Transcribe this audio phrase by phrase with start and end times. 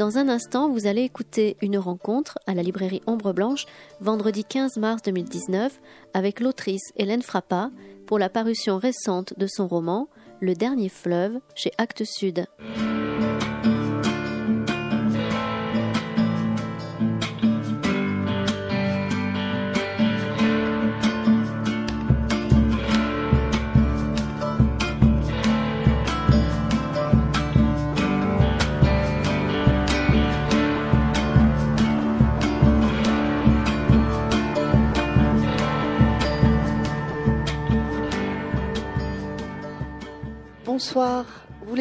[0.00, 3.66] Dans un instant, vous allez écouter une rencontre à la librairie Ombre Blanche
[4.00, 5.78] vendredi 15 mars 2019
[6.14, 7.70] avec l'autrice Hélène Frappa
[8.06, 10.08] pour la parution récente de son roman
[10.40, 12.46] Le dernier fleuve chez Actes Sud.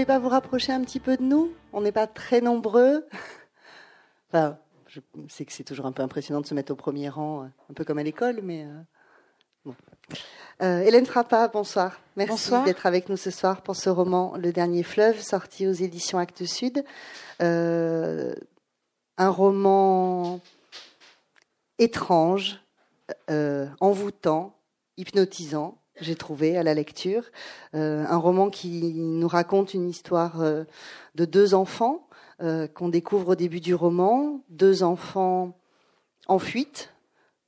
[0.09, 1.53] Pas vous rapprocher un petit peu de nous?
[1.71, 3.05] On n'est pas très nombreux.
[4.31, 7.43] Enfin, je sais que c'est toujours un peu impressionnant de se mettre au premier rang,
[7.43, 8.81] un peu comme à l'école, mais euh,
[9.65, 9.75] bon.
[10.61, 11.99] Euh, Hélène Frappa, bonsoir.
[12.15, 16.19] Merci d'être avec nous ce soir pour ce roman Le Dernier Fleuve, sorti aux éditions
[16.19, 16.83] Actes Sud.
[17.41, 18.35] Euh,
[19.17, 20.39] un roman
[21.79, 22.61] étrange,
[23.79, 24.55] envoûtant,
[24.97, 27.23] hypnotisant j'ai trouvé à la lecture.
[27.75, 30.63] Euh, un roman qui nous raconte une histoire euh,
[31.15, 32.07] de deux enfants
[32.41, 35.57] euh, qu'on découvre au début du roman, deux enfants
[36.27, 36.93] en fuite,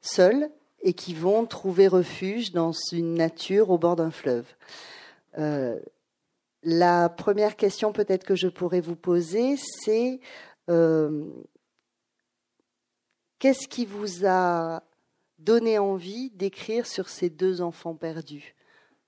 [0.01, 0.49] seuls,
[0.81, 4.45] et qui vont trouver refuge dans une nature au bord d'un fleuve.
[6.63, 10.19] la première question peut-être que je pourrais vous poser, c'est
[13.39, 14.81] qu'est-ce qui vous a
[15.43, 18.55] donné envie d'écrire sur ces deux enfants perdus,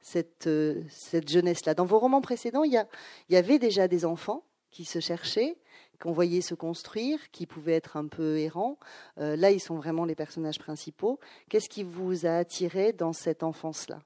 [0.02, 1.73] cette, euh, cette jeunesse-là.
[1.73, 2.81] Dans vos romans précédents, il y,
[3.30, 5.56] il y avait déjà des enfants qui se cherchaient,
[6.02, 8.78] qu'on voyait se construire, qui pouvaient être un peu errants.
[9.20, 11.20] Euh, là, ils sont vraiment les personnages principaux.
[11.50, 14.02] Qu'est-ce qui vous a attiré dans cette enfance-là?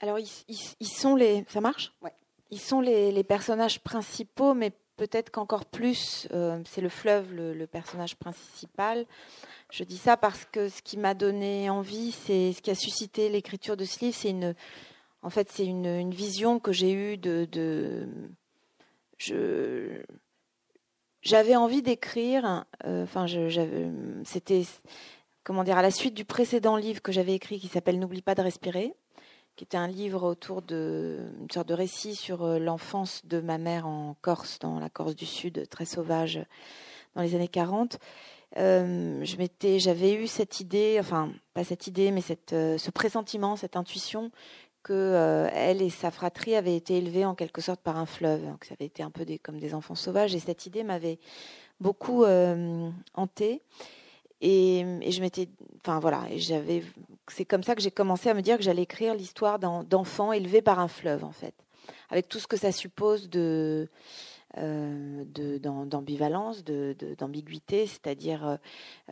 [0.00, 1.44] Alors, ils, sont les.
[1.48, 1.94] Ça marche?
[2.02, 2.12] Ouais.
[2.50, 7.66] Ils sont les, les, personnages principaux, mais peut-être qu'encore plus, euh, c'est le fleuve, le,
[7.66, 9.06] personnage principal.
[9.70, 13.28] Je dis ça parce que ce qui m'a donné envie, c'est ce qui a suscité
[13.28, 14.54] l'écriture de ce livre, c'est une,
[15.22, 18.06] en fait, c'est une, vision que j'ai eue de,
[19.18, 20.02] je,
[21.22, 22.64] j'avais envie d'écrire.
[22.84, 23.06] Euh,
[24.24, 24.62] c'était,
[25.44, 28.34] comment dire, à la suite du précédent livre que j'avais écrit qui s'appelle N'oublie pas
[28.34, 28.94] de respirer,
[29.62, 33.58] qui était un livre autour de une sorte de récit sur euh, l'enfance de ma
[33.58, 36.44] mère en Corse, dans la Corse du Sud, très sauvage,
[37.14, 38.00] dans les années 40.
[38.56, 44.32] Euh, j'avais eu cette idée, enfin pas cette idée, mais euh, ce pressentiment, cette intuition
[44.82, 48.42] que euh, elle et sa fratrie avaient été élevées en quelque sorte par un fleuve,
[48.58, 51.20] que ça avait été un peu comme des enfants sauvages, et cette idée m'avait
[51.78, 52.24] beaucoup
[53.14, 53.62] hanté.
[54.42, 55.48] Et, je m'étais,
[55.80, 56.82] enfin voilà, j'avais,
[57.28, 60.62] c'est comme ça que j'ai commencé à me dire que j'allais écrire l'histoire d'enfants élevés
[60.62, 61.54] par un fleuve en fait,
[62.10, 63.88] avec tout ce que ça suppose de
[64.58, 68.56] euh, d'ambivalence, d'ambiguïté, c'est-à-dire euh,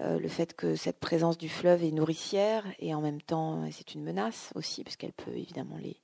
[0.00, 3.94] euh, le fait que cette présence du fleuve est nourricière et en même temps c'est
[3.94, 5.96] une menace aussi, puisqu'elle peut évidemment les,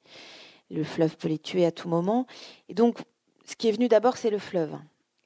[0.71, 2.27] le fleuve peut les tuer à tout moment.
[2.69, 3.01] Et donc,
[3.45, 4.77] ce qui est venu d'abord, c'est le fleuve.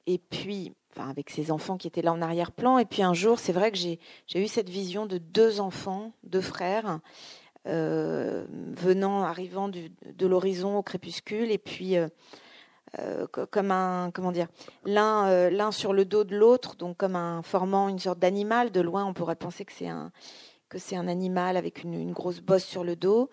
[0.07, 2.77] Et puis, enfin, avec ces enfants qui étaient là en arrière-plan.
[2.77, 3.99] Et puis un jour, c'est vrai que j'ai
[4.35, 6.99] eu cette vision de deux enfants, deux frères,
[7.65, 11.95] venant, arrivant de l'horizon au crépuscule, et puis
[12.99, 14.47] euh, comme un comment dire
[14.83, 18.69] l'un euh, sur le dos de l'autre donc comme un formant une sorte d'animal.
[18.69, 22.97] De loin on pourrait penser que c'est un animal avec une, grosse bosse sur le
[22.97, 23.29] dos.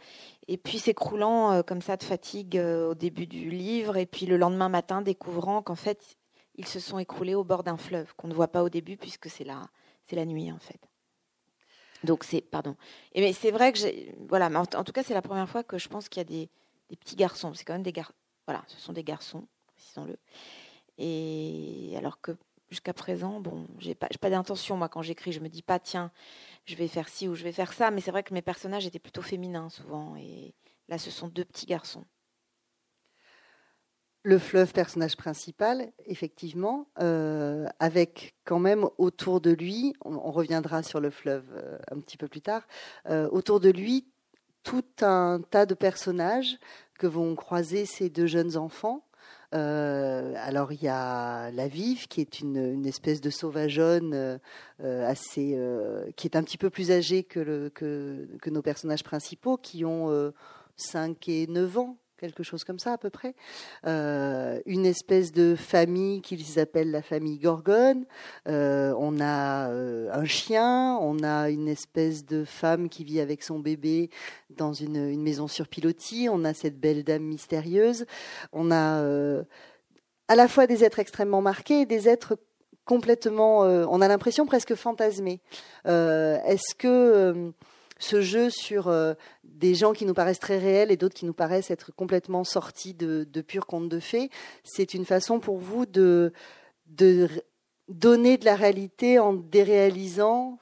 [0.47, 3.97] Et puis s'écroulant euh, comme ça de fatigue au début du livre.
[3.97, 6.18] Et puis le lendemain matin découvrant qu'en fait
[6.59, 9.31] ils se sont écroulés au bord d'un fleuve qu'on ne voit pas au début puisque
[9.31, 9.69] c'est la
[10.07, 10.81] c'est la nuit en fait
[12.05, 12.77] donc c'est pardon
[13.13, 15.65] et mais c'est vrai que j'ai voilà mais en, tout cas c'est la première fois
[15.65, 16.51] que je pense qu'il y a des,
[16.91, 18.15] des petits garçons c'est quand même des garçons
[18.49, 20.17] voilà, ce sont des garçons, précisons-le.
[20.97, 22.35] Et alors que
[22.71, 24.75] jusqu'à présent, bon, j'ai pas, pas d'intention.
[24.79, 26.11] Moi, quand j'écris, je me dis pas, tiens,
[26.65, 27.91] je vais faire ci ou je vais faire ça.
[27.91, 30.17] Mais c'est vrai que mes personnages étaient plutôt féminins souvent.
[30.17, 30.55] Et
[30.89, 32.07] là, ce sont deux petits garçons.
[34.25, 41.01] Le fleuve, personnage principal, effectivement, euh, avec quand même autour de lui, on, reviendra sur
[41.01, 42.67] le fleuve euh, un petit peu plus tard,
[43.09, 44.09] euh, autour de lui,
[44.65, 46.59] tout un tas de personnages
[46.99, 49.05] que vont croiser ces deux jeunes enfants.
[49.53, 54.39] Alors il y a la Vive qui est une, espèce de sauvageonne
[54.79, 55.59] assez,
[56.17, 60.33] qui est un petit peu plus âgée que, que, nos personnages principaux, qui ont
[60.77, 63.35] 5 et 9 ans quelque chose comme ça à peu près.
[63.87, 68.05] Euh, une espèce de famille qu'ils appellent la famille Gorgone.
[68.49, 73.43] Euh, on a euh, un chien, on a une espèce de femme qui vit avec
[73.43, 74.11] son bébé
[74.51, 78.05] dans une, maison sur pilotis, on a cette belle dame mystérieuse,
[78.53, 79.03] on a
[80.29, 82.37] à la fois des êtres extrêmement marqués et des êtres
[82.85, 85.41] complètement, on a l'impression presque fantasmés.
[85.85, 87.53] Est-ce que
[87.99, 88.93] ce jeu sur
[89.59, 92.95] des gens qui nous paraissent très réels et d'autres qui nous paraissent être complètement sortis
[92.95, 94.31] de, de purs contes de fées,
[94.63, 96.33] c'est une façon pour vous de,
[97.89, 100.59] donner de la réalité en déréalisant,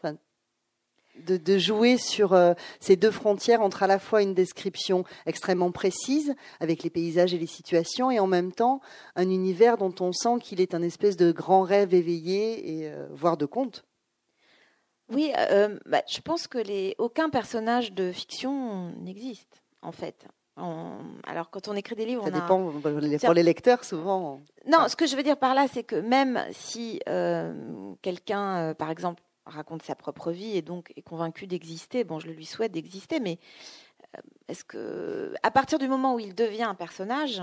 [1.26, 5.72] de, de, jouer sur euh, ces deux frontières entre à la fois une description extrêmement
[5.72, 8.80] précise avec les paysages et les situations et en même temps
[9.14, 13.06] un univers dont on sent qu'il est un espèce de grand rêve éveillé et euh,
[13.12, 13.84] voire de conte.
[15.10, 20.26] Oui, euh, bah, je pense que les, aucun personnage de fiction n'existe, en fait.
[20.56, 24.40] alors, quand on écrit des livres, ça dépend pour les lecteurs souvent.
[24.66, 28.74] Non, ce que je veux dire par là, c'est que même si euh, quelqu'un, euh,
[28.74, 32.46] par exemple, raconte sa propre vie et donc est convaincu d'exister, bon, je le lui
[32.46, 33.38] souhaite d'exister, mais
[34.48, 37.42] est-ce que, à partir du moment où il devient un personnage,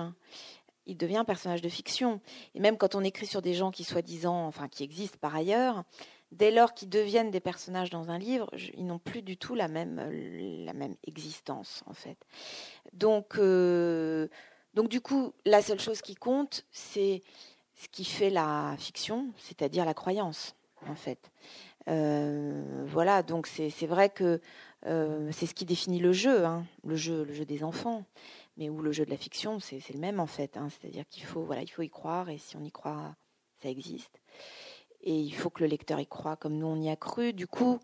[0.86, 2.20] il devient un personnage de fiction.
[2.56, 5.84] Et même quand on écrit sur des gens qui soi-disant, enfin, qui existent par ailleurs,
[6.34, 9.68] dès lors qu'ils deviennent des personnages dans un livre, ils n'ont plus du tout la
[9.68, 9.98] même,
[10.66, 12.18] la même existence, en fait.
[12.94, 14.28] Donc, euh,
[14.74, 17.22] donc, du coup, la seule chose qui compte, c'est
[17.76, 20.56] ce qui fait la fiction, c'est-à-dire la croyance,
[20.88, 21.32] en fait.
[21.90, 24.40] Euh, voilà, donc c'est vrai que
[24.86, 28.06] euh, c'est ce qui définit le jeu, hein, le jeu, le jeu des enfants,
[28.58, 30.56] mais où le jeu de la fiction, c'est le même en fait.
[30.56, 33.16] Hein, c'est-à-dire qu'il faut, voilà, il faut y croire, et si on y croit,
[33.62, 34.22] ça existe
[35.04, 37.34] et il faut que le lecteur y croit comme nous on y a cru.
[37.34, 37.80] Du coup,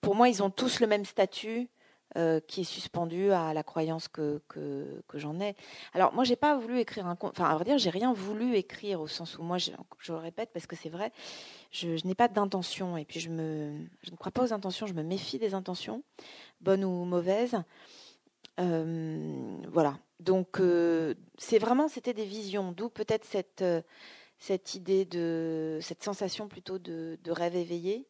[0.00, 1.68] pour moi, ils ont tous le même statut
[2.16, 5.54] euh, qui est suspendu à la croyance que, que, j'en ai.
[5.94, 7.16] Alors, moi, j'ai pas voulu écrire un.
[7.20, 9.70] Enfin, à vrai dire, j'ai rien voulu écrire au sens où moi, je,
[10.08, 11.12] le répète parce que c'est vrai,
[11.70, 14.94] je, n'ai pas d'intention et puis je, me, je ne crois pas aux intentions, je
[14.94, 16.02] me méfie des intentions,
[16.60, 17.62] bonnes ou mauvaises.
[18.58, 19.96] Euh, voilà.
[20.18, 23.62] Donc, euh, c'est vraiment, c'était des visions, d'où peut-être cette
[24.40, 28.08] cette idée de cette sensation plutôt de, rêve éveillé.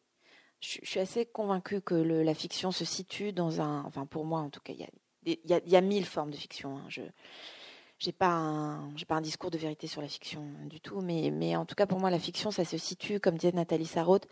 [0.61, 4.49] Je, suis assez convaincue que la fiction se situe dans un, enfin pour moi en
[4.49, 4.79] tout cas, il
[5.25, 6.77] y a, y a, mille formes de fiction.
[6.77, 6.85] Hein.
[6.87, 7.01] Je
[7.99, 11.29] j'ai pas un j'ai pas un discours de vérité sur la fiction du tout, mais
[11.31, 14.27] mais en tout cas pour moi la fiction ça se situe comme disait Nathalie Sarraute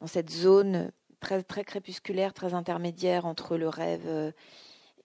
[0.00, 4.32] dans cette zone très très crépusculaire, très intermédiaire entre le rêve euh,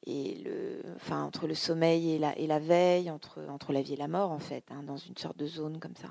[0.06, 3.94] et le, enfin, entre le sommeil et la, et la veille, entre, entre la vie
[3.94, 6.10] et la mort, en fait, hein, dans une sorte de zone comme ça,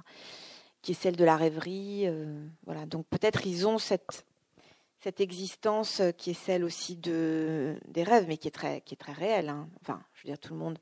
[0.82, 2.06] qui est celle de la rêverie.
[2.06, 2.86] Euh, voilà.
[2.86, 4.26] Donc peut-être ils ont cette,
[5.00, 8.98] cette existence qui est celle aussi de, des rêves, mais qui est très, qui est
[8.98, 9.48] très réelle.
[9.48, 9.68] Hein.
[9.80, 10.78] Enfin, je veux dire, tout le monde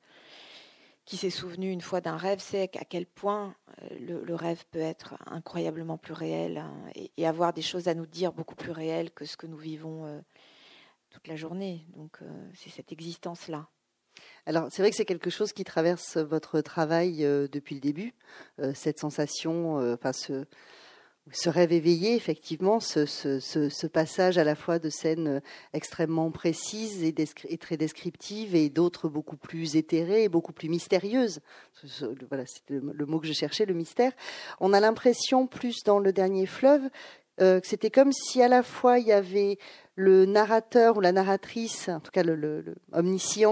[1.06, 4.80] qui s'est souvenu une fois d'un rêve sait à quel point euh, le, rêve peut
[4.80, 6.74] être incroyablement plus réel hein,
[7.16, 10.04] et, avoir des choses à nous dire beaucoup plus réelles que ce que nous vivons.
[10.04, 10.20] Euh,
[11.16, 11.86] toute la journée.
[11.96, 13.68] Donc euh, c'est cette existence-là.
[14.44, 18.14] Alors c'est vrai que c'est quelque chose qui traverse votre travail euh, depuis le début,
[18.60, 20.44] euh, cette sensation, enfin ce,
[21.32, 25.40] ce, rêve éveillé, effectivement, ce, ce, ce, passage à la fois de scènes
[25.72, 27.14] extrêmement précises et,
[27.58, 31.40] très descriptives et d'autres beaucoup plus éthérées et beaucoup plus mystérieuses.
[32.28, 34.12] Voilà, c'est le, le, mot que je cherchais, le mystère.
[34.60, 36.88] On a l'impression, plus dans le dernier fleuve,
[37.38, 39.58] que c'était comme si à la fois il y avait
[39.94, 42.74] le narrateur ou la narratrice, en tout cas le,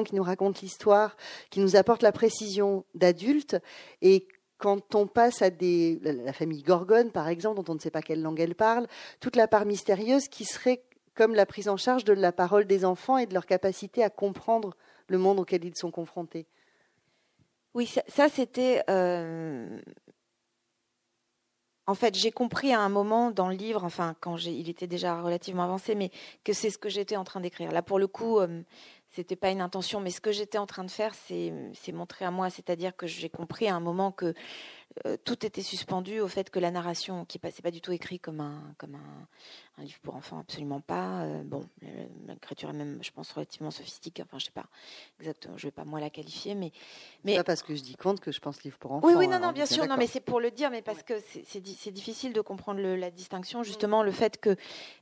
[0.04, 1.16] qui nous raconte l'histoire,
[1.50, 3.56] qui nous apporte la précision d'adulte,
[4.02, 8.02] et quand on passe à la famille Gorgone par exemple, dont on ne sait pas
[8.02, 8.86] quelle langue elle parle,
[9.20, 10.82] toute la part mystérieuse qui serait
[11.14, 14.10] comme la prise en charge de la parole des enfants et de leur capacité à
[14.10, 14.76] comprendre
[15.08, 16.46] le monde auquel ils sont confrontés.
[17.74, 19.80] Oui, ça, c'était euh,
[21.86, 25.20] en fait, j'ai compris à un moment dans le livre, enfin, quand il était déjà
[25.20, 26.10] relativement avancé, mais
[26.42, 27.72] que c'est ce que j'étais en train d'écrire.
[27.72, 28.62] Là, pour le coup, euh,
[29.14, 32.30] c'était pas une intention, mais ce que j'étais en train de faire, c'est montrer à
[32.30, 34.34] moi, c'est-à-dire que j'ai compris à un moment que
[35.06, 38.20] euh, tout était suspendu au fait que la narration, qui passait pas du tout écrit
[38.20, 41.22] comme un comme un, livre pour enfants, absolument pas.
[41.22, 41.64] Euh, bon,
[42.28, 44.22] l'écriture est même, je pense, relativement sophistiquée.
[44.22, 44.66] Enfin, je sais pas
[45.20, 46.72] exactement, je vais pas moi la qualifier, mais
[47.24, 49.06] mais pas parce que je dis compte que je pense livre pour enfants.
[49.06, 51.14] Oui, oui, non, non, bien sûr, non, mais c'est pour le dire, mais parce que
[51.44, 54.56] c'est difficile de comprendre la distinction, justement, le fait que,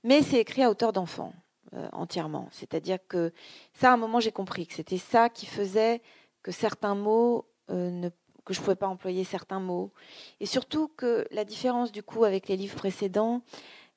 [0.05, 1.33] mais c'est écrit à hauteur d'enfant.
[1.75, 2.49] Euh, entièrement.
[2.51, 3.33] C'est-à-dire que
[3.73, 6.03] ça, à un moment, j'ai compris que c'était ça qui faisait
[6.43, 8.11] que certains mots ne
[8.45, 9.93] que je ne pouvais pas employer certains mots.
[10.41, 13.43] Et surtout que la différence du coup avec les livres précédents,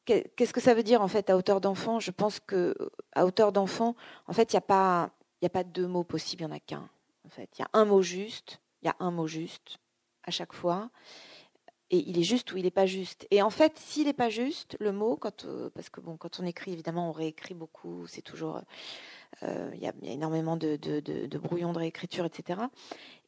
[0.06, 2.00] qu'est-ce que ça veut dire en fait à hauteur d'enfant?
[2.00, 2.76] Je pense que
[3.14, 3.96] à hauteur d'enfant,
[4.28, 5.10] en fait, il n'y a pas
[5.44, 6.90] a pas deux mots possibles, il n'y en a qu'un.
[7.26, 9.78] En fait, il y a un mot juste, il y a un mot juste
[10.24, 10.90] à chaque fois
[11.92, 13.28] et il est juste ou il n'est pas juste.
[13.32, 16.46] Et en fait, s'il n'est pas juste, le mot, euh, parce que bon, quand on
[16.46, 18.62] écrit, évidemment, on réécrit beaucoup, c'est toujours,
[19.44, 22.62] euh, il y, a énormément de, brouillons de réécriture, etc.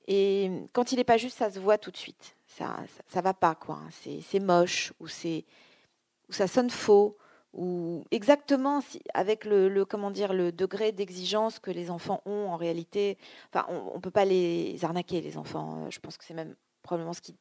[0.08, 2.36] Et quand il n'est pas juste, ça se voit tout de suite.
[2.48, 3.80] Ça, ça, va pas, quoi.
[3.92, 7.18] C'est moche ou ou ça sonne faux
[7.54, 8.82] ou exactement
[9.14, 13.18] avec le, comment dire le degré d'exigence que les enfants ont en réalité.
[13.52, 15.90] Enfin, on, ne peut pas les arnaquer les enfants.
[15.90, 17.36] Je pense que c'est même probablement ce qui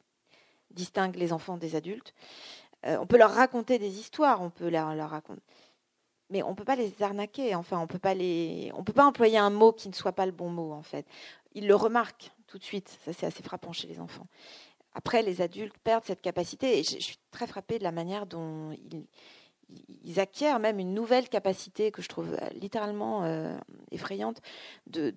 [0.71, 2.15] distingue les enfants des adultes.
[2.85, 5.43] Euh, on peut leur raconter des histoires, on peut leur, leur raconter,
[6.31, 7.55] mais on peut pas les arnaquer.
[7.55, 10.27] Enfin, on peut pas les, on peut pas employer un mot qui ne soit pas
[10.27, 11.07] le bon mot en fait.
[11.55, 12.99] Ils le remarquent tout de suite.
[13.05, 14.27] Ça c'est assez frappant chez les enfants.
[14.95, 18.73] Après, les adultes perdent cette capacité et je, suis très frappée de la manière dont
[18.73, 19.07] ils,
[20.05, 23.57] ils acquièrent même une nouvelle capacité que je trouve euh, littéralement euh,
[23.91, 24.41] effrayante
[24.87, 25.13] de,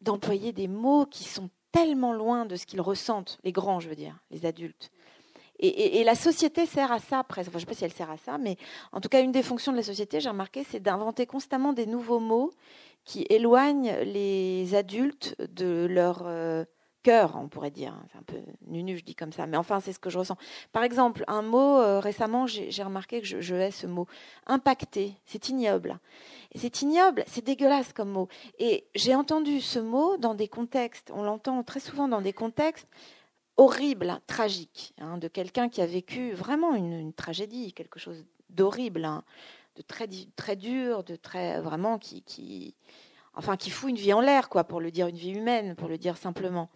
[0.00, 3.96] d'employer des mots qui sont tellement loin de ce qu'ils ressentent, les grands, je veux
[3.96, 4.90] dire, les adultes.
[5.64, 7.50] Et, la société sert à ça, presque.
[7.50, 8.56] Enfin, je ne sais pas si elle sert à ça, mais
[8.90, 11.86] en tout cas, une des fonctions de la société, j'ai remarqué, c'est d'inventer constamment des
[11.86, 12.50] nouveaux mots
[13.04, 16.64] qui éloignent les adultes de leur euh,
[17.02, 17.94] cœur, on pourrait dire.
[18.10, 20.36] C'est un peu nunu, je dis comme ça, mais enfin, c'est ce que je ressens.
[20.72, 24.06] Par exemple, un mot, euh, récemment, j'ai remarqué que je, hais ce mot.
[24.46, 25.98] Impacté, c'est ignoble.
[26.54, 28.28] C'est ignoble, c'est dégueulasse comme mot.
[28.58, 32.88] Et j'ai entendu ce mot dans des contextes, on l'entend très souvent dans des contextes
[33.56, 39.24] horribles, tragiques, hein, de quelqu'un qui a vécu vraiment une, tragédie, quelque chose d'horrible, hein,
[39.76, 42.74] de très, très dur, de très vraiment qui,
[43.34, 45.88] enfin, qui fout une vie en l'air, quoi, pour le dire une vie humaine, pour
[45.88, 46.70] le dire simplement.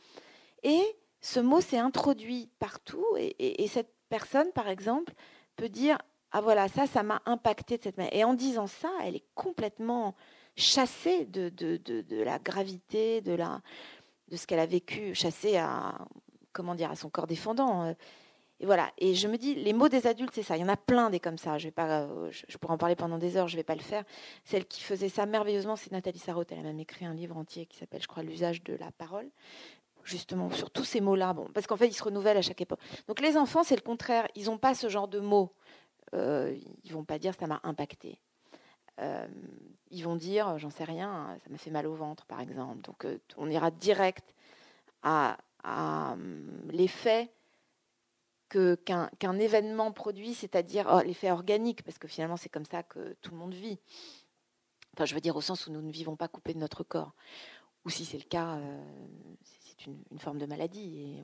[0.63, 0.81] Et
[1.21, 5.13] ce mot s'est introduit partout, et cette personne, par exemple,
[5.57, 5.99] peut dire
[6.33, 8.15] ah voilà, ça, ça m'a impacté de cette manière.
[8.15, 10.15] Et en disant ça, elle est complètement
[10.55, 13.63] chassée de, de, de, la gravité, de, la,
[14.29, 15.97] de ce qu'elle a vécu, chassée à,
[16.53, 17.95] comment dire, à son corps défendant.
[18.61, 18.91] Et voilà.
[18.99, 20.57] Et je me dis, les mots des adultes, c'est ça.
[20.57, 21.59] Il y en a plein des comme ça.
[21.59, 23.49] Je vais pas, euh, je, pourrais en parler pendant des heures.
[23.49, 24.05] Je vais pas le faire.
[24.45, 26.53] Celle qui faisait ça merveilleusement, c'est Nathalie Sarraute.
[26.53, 29.29] Elle a même écrit un livre entier qui s'appelle, je crois, l'usage de la parole
[30.05, 32.79] justement sur tous ces mots-là, bon, parce qu'en fait, ils se renouvellent à chaque époque.
[33.09, 35.53] Donc les enfants, c'est le contraire, ils n'ont pas ce genre de mots
[36.15, 38.19] euh, ils vont pas dire ça m'a impacté.
[39.01, 39.27] Euh,
[39.91, 42.81] ils vont dire, j'en sais rien, ça m'a fait mal au ventre, par exemple.
[42.83, 44.35] Donc, euh, on ira direct
[45.03, 45.39] à,
[46.69, 47.29] l'effet
[48.49, 53.33] qu'un, événement produit, c'est-à-dire oh, l'effet organique, parce que finalement, c'est comme ça que tout
[53.33, 53.79] le monde vit.
[54.95, 57.13] Enfin, je veux dire au sens où nous ne vivons pas coupés de notre corps.
[57.85, 58.59] Ou si c'est le cas,
[59.43, 61.23] c'est une, forme de maladie.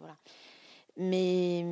[0.96, 1.64] Mais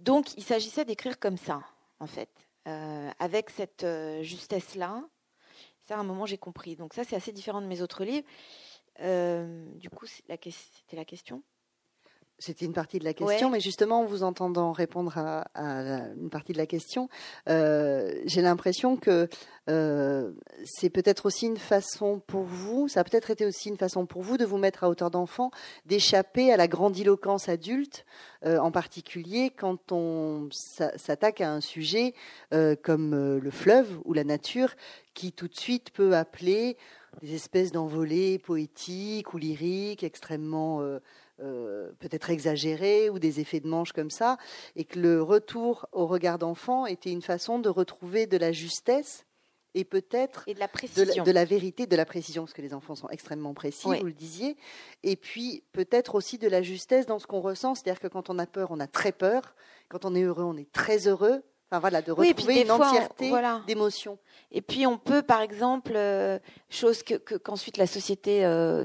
[0.00, 1.62] donc, il s'agissait d'écrire comme ça,
[2.00, 2.28] en fait.
[2.66, 5.04] Euh, avec cette euh, justesse-là.
[5.82, 6.76] Ça, à un moment, j'ai compris.
[6.76, 8.26] Donc ça, c'est assez différent de mes autres livres.
[9.00, 11.42] Euh, du coup, c'était la question.
[12.40, 15.44] C'était une partie de la question, mais justement, en vous entendant répondre à,
[16.20, 17.08] une partie de la question,
[17.48, 19.28] euh, j'ai l'impression que
[19.70, 20.32] euh,
[20.64, 24.22] c'est peut-être aussi une façon pour vous, ça a peut-être été aussi une façon pour
[24.22, 25.52] vous de vous mettre à hauteur d'enfant,
[25.86, 28.04] d'échapper à la grandiloquence adulte,
[28.44, 32.14] euh, en particulier quand on s'attaque à un sujet
[32.82, 34.74] comme le fleuve ou la nature,
[35.14, 36.76] qui tout de suite peut appeler
[37.22, 40.82] des espèces d'envolées poétiques ou lyriques extrêmement
[41.40, 44.38] euh, peut-être exagéré ou des effets de manche comme ça,
[44.76, 49.26] et que le retour au regard d'enfant était une façon de retrouver de la justesse
[49.74, 50.68] et peut-être de, la
[51.24, 54.12] de, la, vérité, de la précision, parce que les enfants sont extrêmement précis, vous le
[54.12, 54.56] disiez,
[55.02, 58.38] et puis peut-être aussi de la justesse dans ce qu'on ressent, c'est-à-dire que quand on
[58.38, 59.56] a peur, on a très peur,
[59.88, 61.42] quand on est heureux, on est très heureux,
[61.78, 63.32] voilà, de retrouver une entièreté
[63.66, 64.18] d'émotions.
[64.50, 66.38] Et puis on peut, par exemple, euh,
[66.70, 68.84] chose que qu'ensuite la société euh,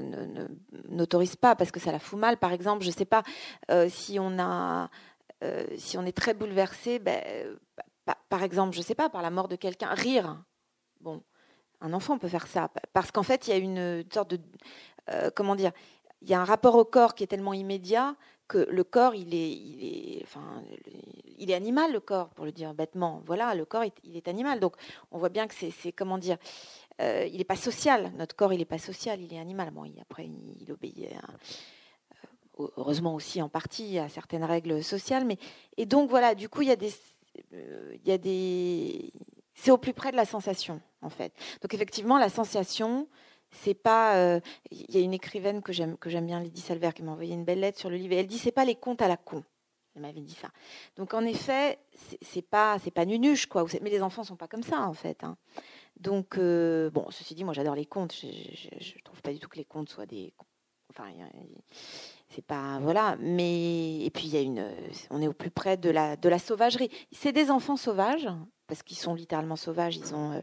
[0.88, 2.36] n'autorise pas parce que ça la fout mal.
[2.36, 3.22] Par exemple, je sais pas
[3.70, 4.90] euh, si on a,
[5.76, 7.22] si on est très bouleversé, ben,
[8.28, 10.42] par exemple, je sais pas, par la mort de quelqu'un, rire.
[11.00, 11.22] Bon,
[11.80, 14.40] un enfant peut faire ça parce qu'en fait, il y a une sorte de,
[15.34, 15.72] comment dire,
[16.22, 18.16] il y a un rapport au corps qui est tellement immédiat
[18.50, 20.64] que le corps, il est, il est, enfin,
[21.38, 23.22] il est animal, le corps, pour le dire bêtement.
[23.24, 24.58] Voilà, le corps, il est animal.
[24.58, 24.74] Donc,
[25.12, 26.36] on voit bien que c'est, comment dire,
[27.00, 28.10] euh, il n'est pas social.
[28.18, 29.70] Notre corps, il n'est pas social, il est animal.
[29.70, 31.06] Bon, après, il, obéit,
[32.58, 35.24] euh, heureusement aussi en partie à certaines règles sociales.
[35.24, 35.38] Mais
[35.76, 36.92] et donc voilà, du coup, il y a des,
[37.54, 39.12] euh, il y a des,
[39.54, 41.32] c'est au plus près de la sensation, en fait.
[41.62, 43.06] Donc effectivement, la sensation,
[43.50, 44.16] c'est pas.
[44.16, 44.40] Euh,
[44.70, 47.34] il y a une écrivaine que j'aime que j'aime bien, Lydie Salver, qui m'a envoyé
[47.34, 48.14] une belle lettre sur le livre.
[48.14, 49.44] Et elle dit c'est pas les contes à la con.
[49.94, 50.50] Elle m'avait dit ça.
[50.96, 51.78] Donc en effet,
[52.22, 53.64] c'est pas c'est pas nunuche quoi.
[53.82, 55.24] Mais les enfants sont pas comme ça en fait.
[55.24, 55.36] Hein.
[55.98, 58.14] Donc, bon, ceci dit, moi j'adore les contes.
[58.14, 60.32] Je ne trouve pas du tout que les contes soient des.
[60.88, 61.10] Enfin,
[62.30, 64.64] c'est pas voilà mais et puis il y a une
[65.10, 68.28] on est au plus près de la de la sauvagerie c'est des enfants sauvages
[68.66, 70.42] parce qu'ils sont littéralement sauvages ils ont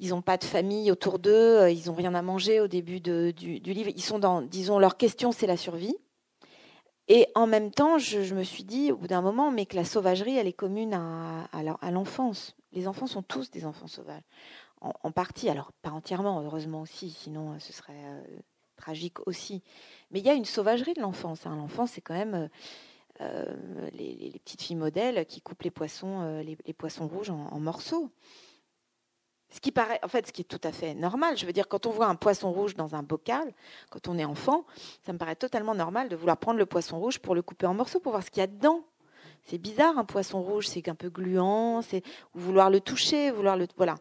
[0.00, 3.00] ils n'ont pas de famille autour d'eux, euh, ils n'ont rien à manger au début
[3.00, 3.90] du, livre.
[3.94, 5.96] Ils sont dans, disons, leur question, c'est la survie.
[7.08, 9.84] Et en même temps, je, me suis dit, au bout d'un moment, mais que la
[9.84, 12.54] sauvagerie, elle est commune à, l'enfance.
[12.72, 14.22] Les enfants sont tous des enfants sauvages,
[14.80, 15.48] en, partie.
[15.48, 18.22] Alors, pas entièrement, heureusement aussi, sinon euh, ce serait euh,
[18.76, 19.62] tragique aussi.
[20.10, 21.46] Mais il y a une sauvagerie de l'enfance.
[21.46, 21.56] Hein.
[21.56, 22.48] L'enfance, c'est quand même
[23.94, 28.12] les, petites filles modèles qui coupent les poissons, les, poissons rouges en morceaux.
[29.50, 31.38] Ce qui paraît, en fait, ce qui est tout à fait normal.
[31.38, 33.52] Je veux dire, quand on voit un poisson rouge dans un bocal,
[33.90, 34.66] quand on est enfant,
[35.06, 37.74] ça me paraît totalement normal de vouloir prendre le poisson rouge pour le couper en
[37.74, 38.82] morceaux pour voir ce qu'il y a dedans.
[39.44, 42.02] C'est bizarre, un poisson rouge, c'est un peu gluant, c'est
[42.34, 43.94] vouloir le toucher, vouloir le voilà.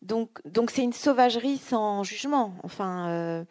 [0.00, 2.54] Donc, donc c'est une sauvagerie sans jugement.
[2.62, 3.44] Enfin, euh,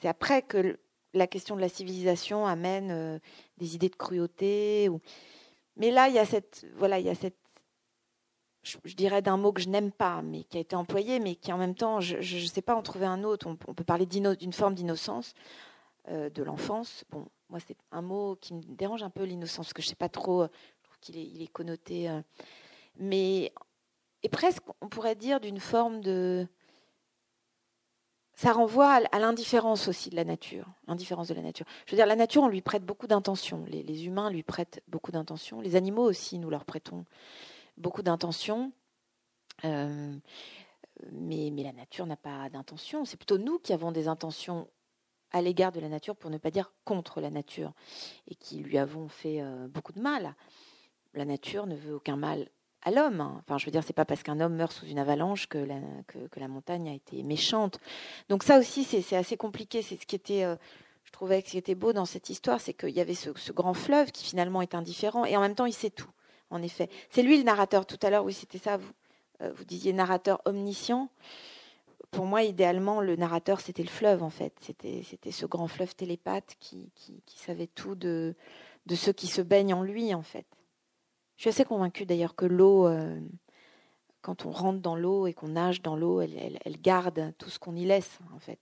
[0.00, 0.78] c'est après que
[1.14, 3.18] la question de la civilisation amène euh,
[3.56, 4.90] des idées de cruauté.
[5.76, 7.38] Mais là, il y a cette voilà, il y a cette
[8.84, 11.52] je, dirais d'un mot que je n'aime pas, mais qui a été employé, mais qui
[11.52, 13.46] en même temps, je ne sais pas en trouver un autre.
[13.46, 15.34] On, peut parler d'une forme d'innocence
[16.08, 17.04] euh, de l'enfance.
[17.10, 19.90] Bon, moi, c'est un mot qui me dérange un peu, l'innocence, parce que je ne
[19.90, 20.48] sais pas trop, euh,
[21.00, 22.08] qu'il est, il est connoté.
[22.08, 22.20] Euh,
[22.96, 23.52] mais,
[24.22, 26.46] et presque, on pourrait dire d'une forme de.
[28.34, 31.66] Ça renvoie à, l'indifférence aussi de la nature, l'indifférence de la nature.
[31.86, 33.64] Je veux dire, la nature, on lui prête beaucoup d'intention.
[33.66, 35.60] Les, les, humains lui prêtent beaucoup d'intention.
[35.60, 37.04] Les animaux aussi, nous leur prêtons
[37.78, 38.72] beaucoup d'intentions.
[39.64, 40.16] Euh,
[41.12, 43.04] mais, la nature n'a pas d'intention.
[43.04, 44.68] C'est plutôt nous qui avons des intentions
[45.30, 47.72] à l'égard de la nature, pour ne pas dire contre la nature,
[48.28, 50.34] et qui lui avons fait euh, beaucoup de mal.
[51.12, 52.48] La nature ne veut aucun mal
[52.82, 53.20] à l'homme.
[53.20, 56.48] Enfin, je veux dire, c'est pas parce qu'un homme meurt sous une avalanche que la,
[56.48, 57.78] montagne a été méchante.
[58.30, 59.82] Donc ça aussi, c'est assez compliqué.
[59.82, 60.56] C'est ce qui était, euh,
[61.04, 63.74] je trouvais ce qui était beau dans cette histoire, c'est qu'il y avait ce, grand
[63.74, 66.10] fleuve qui finalement est indifférent, et en même temps, il sait tout
[66.50, 66.88] en effet.
[67.10, 68.76] C'est lui le narrateur tout à l'heure, oui, c'était ça.
[68.76, 68.92] Vous,
[69.42, 71.08] euh, vous disiez narrateur omniscient.
[72.10, 74.54] Pour moi, idéalement, le narrateur, c'était le fleuve, en fait.
[74.60, 76.90] C'était, ce grand fleuve télépathe qui,
[77.36, 78.34] savait tout de,
[78.86, 80.46] de ceux qui se baignent en lui, en fait.
[81.36, 83.20] Je suis assez convaincue d'ailleurs que l'eau, euh,
[84.22, 87.76] quand on rentre dans l'eau et qu'on nage dans l'eau, elle, garde tout ce qu'on
[87.76, 88.58] y laisse, en fait.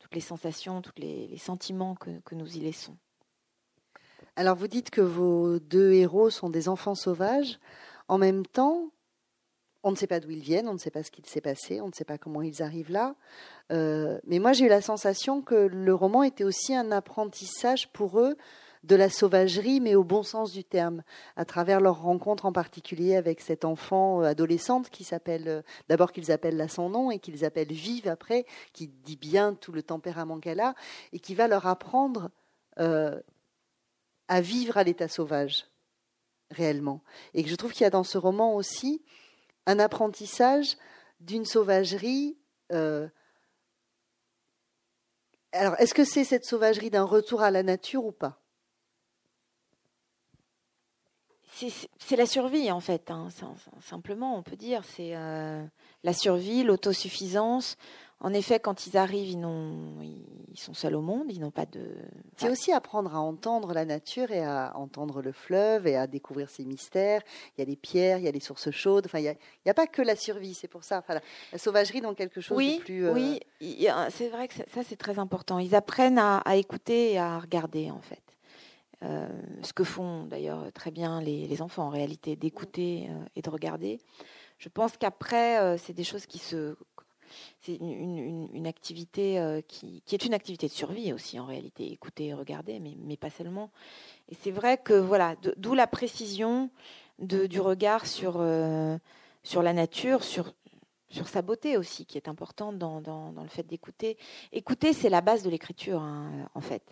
[0.00, 2.96] Toutes les sensations, tous les, sentiments que nous y laissons.
[4.36, 7.58] Alors vous dites que vos deux héros sont des enfants sauvages.
[8.08, 8.90] En même temps,
[9.82, 11.80] on ne sait pas d'où ils viennent, on ne sait pas ce qu'il s'est passé,
[11.80, 13.14] on ne sait pas comment ils arrivent là.
[13.72, 18.20] Euh, mais moi, j'ai eu la sensation que le roman était aussi un apprentissage pour
[18.20, 18.36] eux
[18.82, 21.02] de la sauvagerie, mais au bon sens du terme,
[21.36, 26.12] à travers leur rencontre en particulier avec cette enfant euh, adolescente qui s'appelle, euh, d'abord
[26.12, 29.82] qu'ils appellent là son nom et qu'ils appellent Vive après, qui dit bien tout le
[29.82, 30.74] tempérament qu'elle a,
[31.12, 32.30] et qui va leur apprendre
[34.30, 35.66] à vivre à l'état sauvage,
[36.52, 37.02] réellement.
[37.34, 39.02] Et que je trouve qu'il y a dans ce roman aussi
[39.66, 40.76] un apprentissage
[41.18, 42.38] d'une sauvagerie.
[42.70, 43.08] Euh,
[45.50, 48.40] alors, est-ce que c'est cette sauvagerie d'un retour à la nature ou pas?
[51.98, 53.28] C'est la survie en fait, hein,
[53.82, 54.82] simplement on peut dire.
[54.84, 55.62] C'est euh,
[56.04, 57.76] la survie, l'autosuffisance.
[58.20, 61.96] En effet, quand ils arrivent, ils, ils sont seuls au monde, ils n'ont pas de.
[62.36, 66.50] C'est aussi apprendre à entendre la nature et à entendre le fleuve et à découvrir
[66.50, 67.22] ses mystères.
[67.56, 69.06] Il y a les pierres, il y a les sources chaudes.
[69.06, 70.98] Enfin, il n'y a, pas que la survie, c'est pour ça.
[70.98, 71.20] Enfin,
[71.52, 73.06] la, sauvagerie dans quelque chose de plus.
[73.06, 73.40] Euh, oui,
[74.10, 75.58] c'est vrai que ça, c'est très important.
[75.58, 78.22] Ils apprennent à, écouter et à regarder, en fait.
[79.02, 79.28] Euh,
[79.62, 83.98] ce que font d'ailleurs très bien les, enfants en réalité, d'écouter euh, et de regarder.
[84.58, 86.76] Je pense qu'après, c'est des choses qui se
[87.60, 92.34] c'est une, activité euh, qui, est une activité de survie aussi en réalité, écouter et
[92.34, 93.70] regarder, mais, pas seulement.
[94.28, 96.70] Et c'est vrai que voilà, d'où la précision
[97.18, 98.96] du regard sur, euh,
[99.42, 100.52] sur la nature, sur,
[101.08, 103.00] sur sa beauté aussi, qui est importante dans,
[103.42, 104.16] le fait d'écouter.
[104.52, 106.82] Écouter, c'est la base de l'écriture, hein, en fait.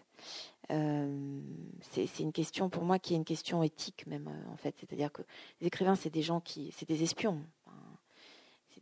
[0.71, 1.41] Euh,
[1.81, 5.23] c'est une question pour moi qui est une question éthique même en fait c'est-à-dire que
[5.63, 7.41] les écrivains c'est des gens qui c'est des espions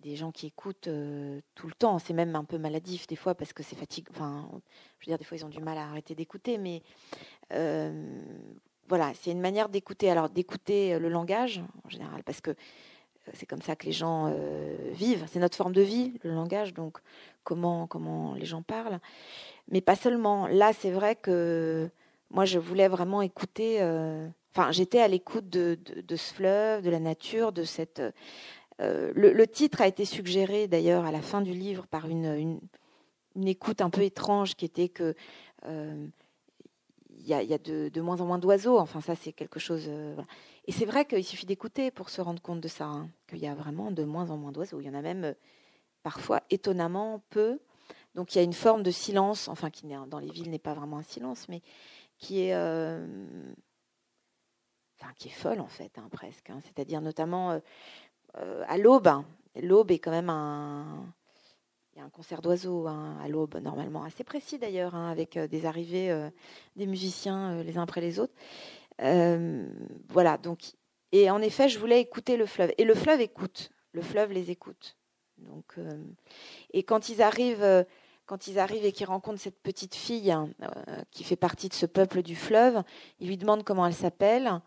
[0.03, 1.99] des gens qui écoutent euh, tout le temps.
[1.99, 4.11] C'est même un peu maladif des fois parce que c'est fatigant.
[4.15, 4.49] Enfin,
[4.99, 6.83] je veux dire, des fois ils ont du mal à arrêter d'écouter, mais
[7.53, 8.23] euh,
[8.89, 10.11] voilà, c'est une manière d'écouter.
[10.11, 12.55] Alors d'écouter euh, le langage en général, parce que
[13.33, 14.33] c'est comme ça que les gens
[14.93, 15.25] vivent.
[15.27, 16.75] C'est notre forme de vie, le langage.
[16.75, 16.99] Donc
[17.43, 19.01] comment comment les gens parlent,
[19.69, 20.47] mais pas seulement.
[20.47, 21.91] Là, c'est vrai que
[22.31, 23.83] moi, je voulais vraiment écouter.
[24.55, 25.77] Enfin, j'étais à l'écoute de,
[26.09, 28.01] ce fleuve, de la nature, de cette
[28.79, 32.61] le, titre a été suggéré d'ailleurs à la fin du livre par une,
[33.35, 35.15] une, écoute un peu étrange qui était que
[37.19, 38.79] il y a, de, moins en moins d'oiseaux.
[38.79, 39.89] Enfin, ça, c'est quelque chose.
[40.67, 43.47] Et c'est vrai qu'il suffit d'écouter pour se rendre compte de ça, hein, qu'il y
[43.47, 44.81] a vraiment de moins en moins d'oiseaux.
[44.81, 45.35] Il y en a même
[46.03, 47.59] parfois étonnamment peu.
[48.15, 50.73] Donc il y a une forme de silence, enfin qui dans les villes n'est pas
[50.73, 51.63] vraiment un silence, mais
[52.17, 53.07] qui est, euh,
[54.99, 56.49] enfin, qui est folle en fait, hein, presque.
[56.49, 56.61] Hein.
[56.65, 57.61] C'est-à-dire notamment euh, euh,
[58.67, 59.09] à l'aube.
[59.61, 61.07] L'aube est quand même un,
[61.97, 66.15] y a un concert d'oiseaux hein, à l'aube, normalement assez précis d'ailleurs, avec des arrivées
[66.77, 68.35] des musiciens les uns après les autres.
[68.99, 70.73] voilà, donc,
[71.13, 72.73] et en effet, je voulais écouter le fleuve.
[72.77, 74.97] Et le fleuve écoute, le fleuve les écoute.
[75.39, 75.77] Donc,
[76.73, 77.87] et quand ils arrivent
[78.27, 81.75] quand ils arrivent et qu'ils rencontrent cette petite fille hein, euh, qui fait partie de
[81.75, 82.83] ce peuple du fleuve,
[83.21, 84.61] ils lui demandent comment elle s'appelle.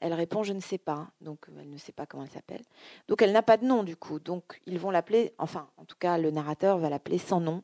[0.00, 1.08] Elle répond je ne sais pas.
[1.20, 2.62] Donc elle ne sait pas comment elle s'appelle.
[3.08, 4.18] Donc elle n'a pas de nom du coup.
[4.18, 7.62] Donc ils vont l'appeler, enfin en tout cas le narrateur va l'appeler sans nom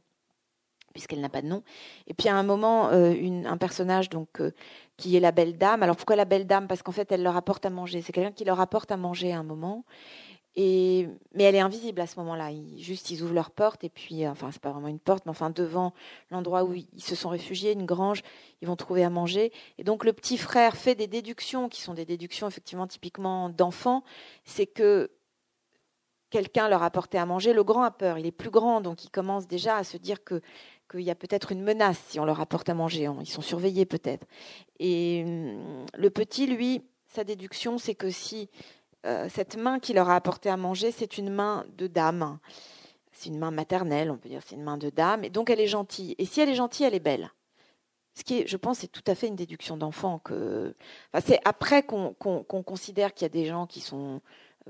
[0.92, 1.62] puisqu'elle n'a pas de nom.
[2.06, 3.14] Et puis à un moment, euh,
[3.46, 4.52] un personnage donc euh,
[4.96, 5.82] qui est la belle dame.
[5.82, 6.66] Alors pourquoi la belle dame?
[6.66, 8.02] Parce qu'en fait, elle leur apporte à manger.
[8.02, 9.84] C'est quelqu'un qui leur apporte à manger à un moment.
[10.56, 12.50] Mais elle est invisible à ce moment-là.
[12.76, 15.30] juste, ils ouvrent leur porte et puis, euh, enfin, c'est pas vraiment une porte, mais
[15.30, 15.92] enfin, devant
[16.30, 18.22] l'endroit où ils se sont réfugiés, une grange,
[18.60, 19.52] ils vont trouver à manger.
[19.78, 24.02] Et donc, le petit frère fait des déductions qui sont des déductions effectivement typiquement d'enfants.
[24.44, 25.10] C'est que
[26.30, 27.52] quelqu'un leur a apporté à manger.
[27.52, 28.18] Le grand a peur.
[28.18, 30.40] Il est plus grand, donc il commence déjà à se dire que
[30.90, 33.08] qu'il y a peut-être une menace si on leur apporte à manger.
[33.20, 34.26] Ils sont surveillés peut-être.
[34.80, 38.50] Et hum, le petit, lui, sa déduction, c'est que si
[39.06, 42.38] euh, cette main qui leur a apporté à manger, c'est une main de dame.
[43.12, 45.24] C'est une main maternelle, on peut dire, c'est une main de dame.
[45.24, 46.14] Et donc elle est gentille.
[46.18, 47.30] Et si elle est gentille, elle est belle.
[48.14, 50.18] Ce qui est, je pense, c'est tout à fait une déduction d'enfant.
[50.18, 50.74] Que...
[51.24, 54.20] c'est après qu'on considère qu'il y a des gens qui sont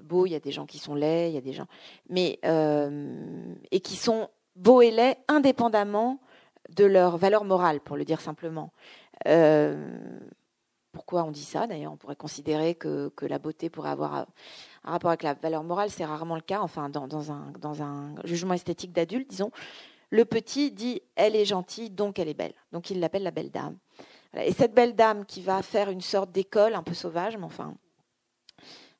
[0.00, 1.66] beaux, il y a des gens qui sont laids, il y a des gens.
[2.08, 6.20] Mais, euh, et qui sont beaux et laids indépendamment
[6.68, 8.72] de leur valeur morale, pour le dire simplement.
[9.26, 10.18] Euh,
[10.92, 14.26] pourquoi on dit ça D'ailleurs, on pourrait considérer que, la beauté pourrait avoir
[14.84, 15.90] un rapport avec la valeur morale.
[15.90, 16.60] C'est rarement le cas.
[16.60, 19.50] Enfin, dans, un, dans un jugement esthétique d'adulte, disons,
[20.10, 22.54] le petit dit elle est gentille, donc elle est belle.
[22.72, 23.76] Donc il l'appelle la belle dame.
[24.34, 27.74] Et cette belle dame qui va faire une sorte d'école un peu sauvage, mais enfin,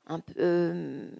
[0.06, 1.10] un peu, euh,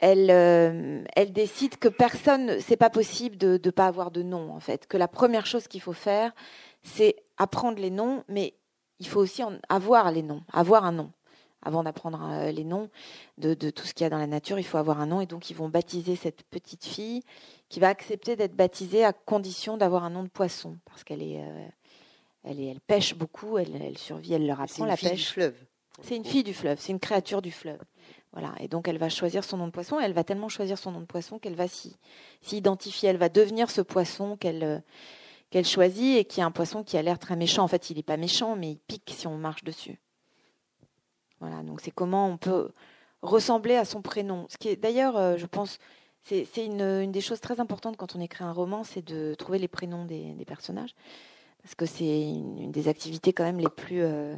[0.00, 4.52] elle, euh, elle décide que personne, c'est pas possible de ne pas avoir de nom
[4.52, 4.86] en fait.
[4.86, 6.32] Que la première chose qu'il faut faire,
[6.82, 8.54] c'est apprendre les noms, mais
[9.00, 11.12] il faut aussi avoir les noms, avoir un nom.
[11.60, 12.88] Avant d'apprendre euh, les noms
[13.36, 15.20] de, tout ce qu'il y a dans la nature, il faut avoir un nom.
[15.20, 17.22] Et donc, ils vont baptiser cette petite fille
[17.68, 20.78] qui va accepter d'être baptisée à condition d'avoir un nom de poisson.
[20.84, 21.68] Parce qu'elle est, euh,
[22.44, 25.02] elle, est, elle pêche beaucoup, elle, survit, elle leur apprend la pêche.
[25.02, 25.54] C'est une fille du fleuve.
[26.00, 27.80] C'est une fille du fleuve, c'est une créature du fleuve.
[28.32, 28.54] Voilà.
[28.60, 29.98] Et donc, elle va choisir son nom de poisson.
[29.98, 31.96] Elle va tellement choisir son nom de poisson qu'elle va s'y
[32.52, 33.08] identifier.
[33.08, 34.78] Elle va devenir ce poisson qu'elle euh,
[35.50, 37.62] qu'elle choisit et qui est un poisson qui a l'air très méchant.
[37.62, 39.98] En fait, il n'est pas méchant, mais il pique si on marche dessus.
[41.40, 42.70] Voilà, donc c'est comment on peut
[43.22, 44.46] ressembler à son prénom.
[44.48, 45.78] Ce qui est d'ailleurs, euh, je pense,
[46.22, 49.68] c'est une, des choses très importantes quand on écrit un roman, c'est de trouver les
[49.68, 50.94] prénoms des, personnages,
[51.62, 54.36] parce que c'est une, des activités quand même les plus euh,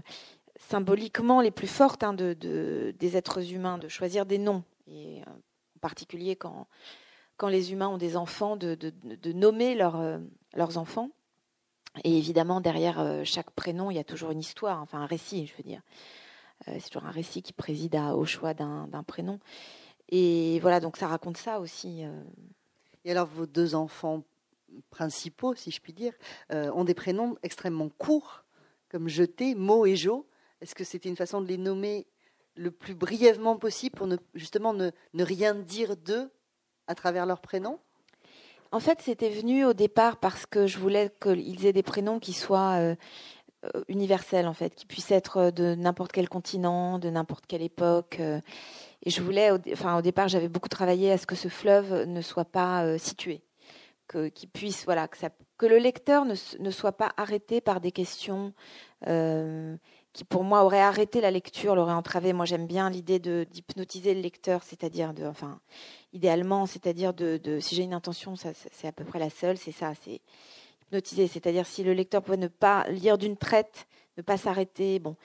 [0.58, 5.30] symboliquement les plus fortes hein, de, des êtres humains, de choisir des noms, et euh,
[5.30, 6.66] en particulier quand
[7.40, 8.76] quand les humains ont des enfants, de,
[9.32, 10.18] nommer euh,
[10.52, 11.08] leurs enfants.
[12.04, 15.46] Et évidemment, derrière euh, chaque prénom, il y a toujours une histoire, enfin un récit,
[15.46, 15.80] je veux dire.
[16.68, 19.40] Euh, c'est toujours un récit qui préside au choix d'un prénom.
[20.10, 22.02] Et voilà, donc ça raconte ça aussi.
[23.06, 24.22] Et alors, vos deux enfants
[24.90, 26.12] principaux, si je puis dire,
[26.50, 28.44] ont des prénoms extrêmement courts,
[28.90, 30.26] comme Jeté, Mo et Jo.
[30.60, 32.06] Est-ce que c'était une façon de les nommer
[32.54, 36.30] le plus brièvement possible pour justement ne rien dire d'eux
[36.90, 37.78] à travers leurs prénoms
[38.72, 42.32] En fait, c'était venu au départ parce que je voulais qu'ils aient des prénoms qui
[42.32, 42.96] soient euh,
[43.64, 48.16] euh, universels, en fait, qui puissent être de n'importe quel continent, de n'importe quelle époque.
[48.18, 48.40] Euh.
[49.04, 52.20] et je voulais, enfin, au départ, j'avais beaucoup travaillé à ce que ce fleuve ne
[52.22, 53.40] soit pas situé,
[54.08, 58.52] que, qu'il puisse, voilà, que le lecteur ne, ne, soit pas arrêté par des questions
[60.20, 62.34] qui pour moi aurait arrêté la lecture, l'aurait entravé.
[62.34, 65.60] Moi, j'aime bien l'idée d'hypnotiser le lecteur, c'est-à-dire de, enfin,
[66.12, 69.72] idéalement, c'est-à-dire de, de, si j'ai une intention, c'est à peu près la seule, c'est
[69.72, 70.20] ça, c'est
[70.82, 73.86] hypnotiser, c'est-à-dire si le lecteur peut ne pas lire d'une traite,
[74.18, 75.16] ne pas s'arrêter, bon.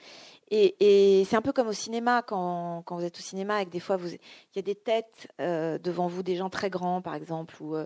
[0.50, 0.76] Et,
[1.20, 3.70] et c'est un peu comme au cinéma, quand, quand, vous êtes au cinéma et que
[3.70, 7.16] des fois il y a des têtes euh, devant vous, des gens très grands, par
[7.16, 7.84] exemple, ou euh,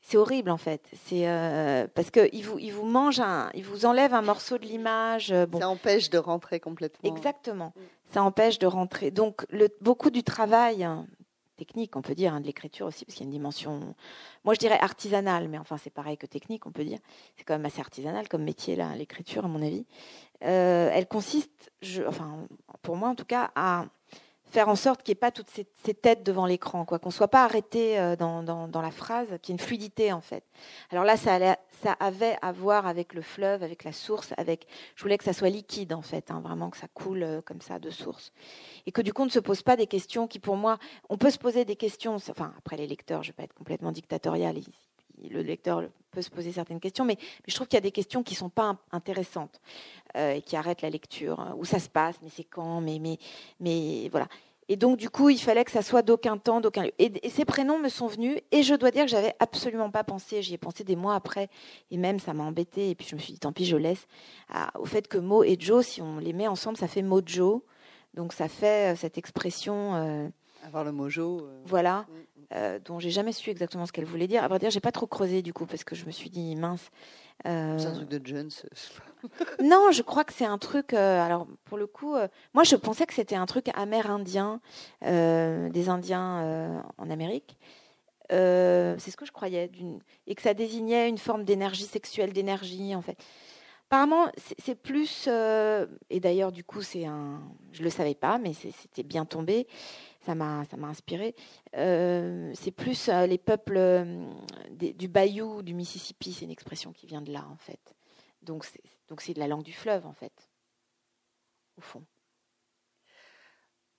[0.00, 0.82] c'est horrible en fait.
[1.04, 4.58] C'est euh, parce que il vous, il vous mange un, il vous enlève un morceau
[4.58, 5.30] de l'image.
[5.30, 5.58] Euh, bon.
[5.58, 7.14] Ça empêche de rentrer complètement.
[7.14, 7.72] Exactement.
[8.06, 9.10] Ça empêche de rentrer.
[9.10, 10.88] Donc le, beaucoup du travail
[11.56, 13.94] technique, on peut dire, hein, de l'écriture aussi, parce qu'il y a une dimension,
[14.44, 16.98] moi je dirais artisanale, mais enfin c'est pareil que technique, on peut dire.
[17.36, 19.84] C'est quand même assez artisanal comme métier, là, l'écriture, à mon avis.
[20.42, 22.46] Euh, elle consiste, je, enfin,
[22.80, 23.84] pour moi en tout cas, à
[24.50, 27.28] faire en sorte qu'il n'y ait pas toutes ces, têtes devant l'écran, quoi, qu'on soit
[27.28, 30.44] pas arrêté euh, dans, dans, la phrase, qu'il y ait une fluidité en fait.
[30.90, 34.66] Alors là, ça, allait, ça avait à voir avec le fleuve, avec la source, avec.
[34.96, 37.60] Je voulais que ça soit liquide en fait, hein, vraiment que ça coule euh, comme
[37.60, 38.32] ça de source,
[38.86, 41.16] et que du coup on ne se pose pas des questions qui, pour moi, on
[41.16, 42.14] peut se poser des questions.
[42.14, 44.56] Enfin, après les lecteurs, je vais pas être complètement dictatorial.
[45.28, 48.22] Le lecteur peut se poser certaines questions, mais, je trouve qu'il y a des questions
[48.22, 49.60] qui sont pas intéressantes
[50.16, 51.54] euh, et qui arrêtent la lecture.
[51.58, 53.18] Où ça se passe, mais c'est quand, mais, mais,
[53.60, 54.26] mais voilà.
[54.68, 56.92] Et donc, du coup, il fallait que ça soit d'aucun temps, d'aucun lieu.
[56.98, 60.42] Et, ces prénoms me sont venus, et je dois dire que j'avais absolument pas pensé.
[60.42, 61.48] J'y ai pensé des mois après,
[61.90, 62.90] et même ça m'a embêté.
[62.90, 64.06] Et puis je me suis dit, tant pis, je laisse.
[64.78, 67.64] au fait que Mo et Joe, si on les met ensemble, ça fait Mojo.
[68.14, 69.94] Donc ça fait euh, cette expression.
[69.94, 70.28] Euh,
[70.70, 71.48] Avoir le mojo.
[71.66, 72.06] Voilà.
[72.08, 72.30] Mm.
[72.52, 74.42] Euh, dont j'ai jamais su exactement ce qu'elle voulait dire.
[74.42, 76.56] À vrai dire, j'ai pas trop creusé du coup parce que je me suis dit
[76.56, 76.90] mince.
[77.46, 78.50] Euh, c'est un truc de Jones.
[79.62, 80.92] non, je crois que c'est un truc.
[80.92, 82.16] Euh, alors pour le coup,
[82.52, 84.60] moi je pensais que c'était un truc amérindien,
[85.02, 87.56] des Indiens en Amérique.
[88.30, 89.70] c'est ce que je croyais,
[90.26, 93.16] et que ça désignait une forme d'énergie sexuelle, d'énergie en fait.
[93.88, 94.28] Apparemment,
[94.58, 97.40] c'est plus, et d'ailleurs du coup c'est un,
[97.72, 99.68] je le savais pas, mais c'était bien tombé
[100.20, 101.34] ça m'a inspiré.
[101.76, 104.32] Euh, c'est plus euh, les peuples euh,
[104.70, 107.80] du Bayou, du Mississippi, c'est une expression qui vient de là en fait.
[108.42, 110.48] Donc c'est donc c'est de la langue du fleuve en fait,
[111.78, 112.04] au fond.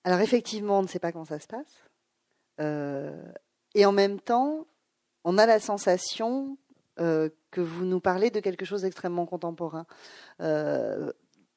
[0.04, 1.84] Alors effectivement, on ne sait pas comment ça se passe,
[3.74, 4.66] et en même temps,
[5.24, 6.58] on a la sensation
[6.96, 9.86] que vous nous parlez de quelque chose d'extrêmement contemporain.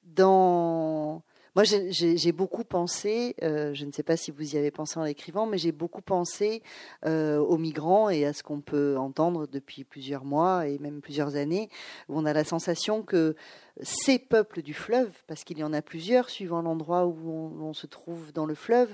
[0.04, 1.24] dans
[1.56, 5.04] moi, j'ai beaucoup pensé, euh, je ne sais pas si vous y avez pensé en
[5.04, 6.62] l'écrivant, mais j'ai beaucoup pensé
[7.06, 11.38] euh, aux migrants et à ce qu'on peut entendre depuis plusieurs mois et même plusieurs
[11.38, 11.70] années,
[12.10, 13.38] où on a la sensation que
[13.82, 17.88] ces peuples du fleuve, parce qu'il y en a plusieurs suivant l'endroit où on, se
[17.88, 18.94] trouve dans le fleuve,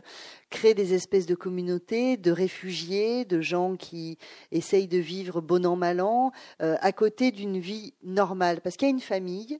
[0.52, 4.20] créent des espèces de communautés, de réfugiés, de gens qui
[4.52, 8.62] essayent de vivre bon an mal an, euh, à côté d'une vie normale.
[8.62, 9.60] Parce qu'il y a une famille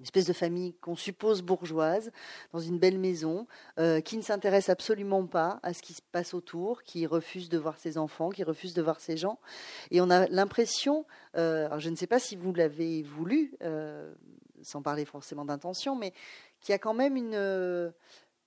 [0.00, 2.10] une espèce de famille qu'on suppose bourgeoise,
[2.54, 3.46] dans une belle maison,
[3.78, 7.58] euh, qui ne s'intéresse absolument pas à ce qui se passe autour, qui refuse de
[7.58, 9.38] voir ses enfants, qui refuse de voir ses gens.
[9.90, 11.04] Et on a l'impression,
[11.36, 14.10] euh, je ne sais pas si vous l'avez voulu, euh,
[14.62, 16.14] sans parler forcément d'intention, mais
[16.62, 17.92] qu'il y a quand même une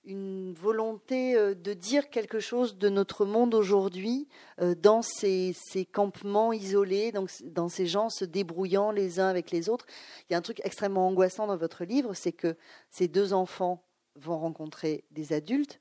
[0.06, 4.28] une volonté euh, de dire quelque chose de notre monde aujourd'hui
[4.60, 5.56] euh, dans ces,
[5.92, 9.86] campements isolés, donc dans ces gens se débrouillant les uns avec les autres.
[10.30, 12.56] Il y a un truc extrêmement angoissant dans votre livre, c'est que
[12.90, 13.84] ces deux enfants
[14.16, 15.80] vont rencontrer des adultes,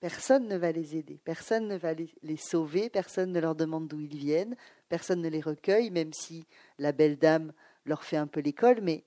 [0.00, 4.00] personne ne va les aider, personne ne va les, sauver, personne ne leur demande d'où
[4.00, 4.56] ils viennent,
[4.88, 6.46] personne ne les recueille, même si
[6.78, 7.52] la belle dame
[7.84, 9.04] leur fait un peu l'école, mais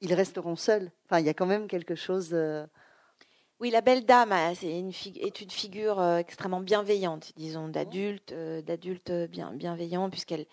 [0.00, 0.90] ils resteront seuls.
[1.06, 2.30] Enfin, il y a quand même quelque chose...
[2.32, 2.66] Euh,
[3.58, 9.10] oui, la belle dame une est une figure euh, extrêmement bienveillante, disons, d'adulte, euh, d'adulte
[9.30, 10.46] bien, bienveillant, puisqu'elle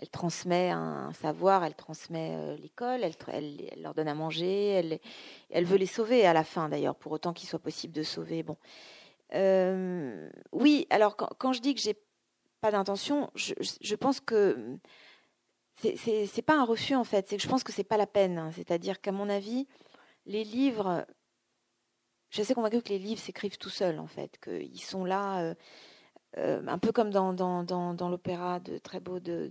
[0.00, 4.98] elle transmet un, savoir, elle transmet euh, l'école, elle, leur donne à manger,
[5.50, 8.44] elle, veut les sauver à la fin d'ailleurs, pour autant qu'il soit possible de sauver.
[8.44, 8.56] Bon,
[10.52, 10.86] oui.
[10.90, 11.96] Alors quand, je dis que j'ai
[12.60, 14.78] pas d'intention, je, je, pense que
[15.76, 18.38] c'est pas un refus en fait, c'est que je pense que c'est pas la peine.
[18.38, 18.52] Hein.
[18.54, 19.66] C'est-à-dire qu'à mon avis,
[20.26, 21.04] les livres
[22.30, 25.40] je suis assez convaincue que les livres s'écrivent tout seuls, en fait, qu'ils sont là,
[25.40, 25.54] euh,
[26.36, 29.50] euh, un peu comme dans, dans, dans, l'opéra de très beau de,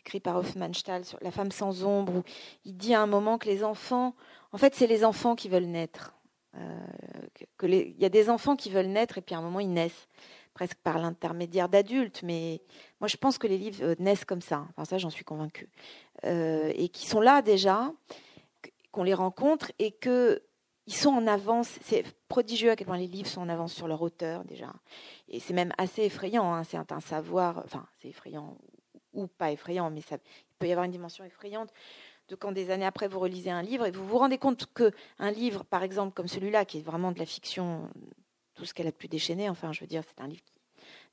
[0.00, 2.22] écrit par Hofmannsthal sur La femme sans ombre, où
[2.64, 4.14] il dit à un moment que les enfants,
[4.52, 6.14] en fait, c'est les enfants qui veulent naître.
[6.56, 6.86] Euh,
[7.62, 10.08] il y a des enfants qui veulent naître et puis à un moment ils naissent
[10.54, 12.62] presque par l'intermédiaire d'adultes, mais
[12.98, 14.66] moi je pense que les livres naissent comme ça.
[14.70, 15.68] Enfin ça j'en suis convaincue
[16.24, 17.92] et qui sont là déjà,
[18.90, 20.42] qu'on les rencontre et que
[20.86, 21.78] ils sont en avance.
[21.82, 24.72] C'est prodigieux à quel point les livres sont en avance sur leur auteur déjà.
[25.28, 26.52] Et c'est même assez effrayant.
[26.52, 26.64] Hein.
[26.64, 28.56] C'est un, savoir, enfin c'est effrayant
[29.12, 31.70] ou pas effrayant, mais ça, il peut y avoir une dimension effrayante
[32.28, 34.90] de quand des années après vous relisez un livre et vous vous rendez compte que
[35.18, 37.88] un livre, par exemple comme celui-là, qui est vraiment de la fiction,
[38.54, 39.48] tout ce qu'elle a de plus déchaîné.
[39.48, 40.55] Enfin, je veux dire, c'est un livre qui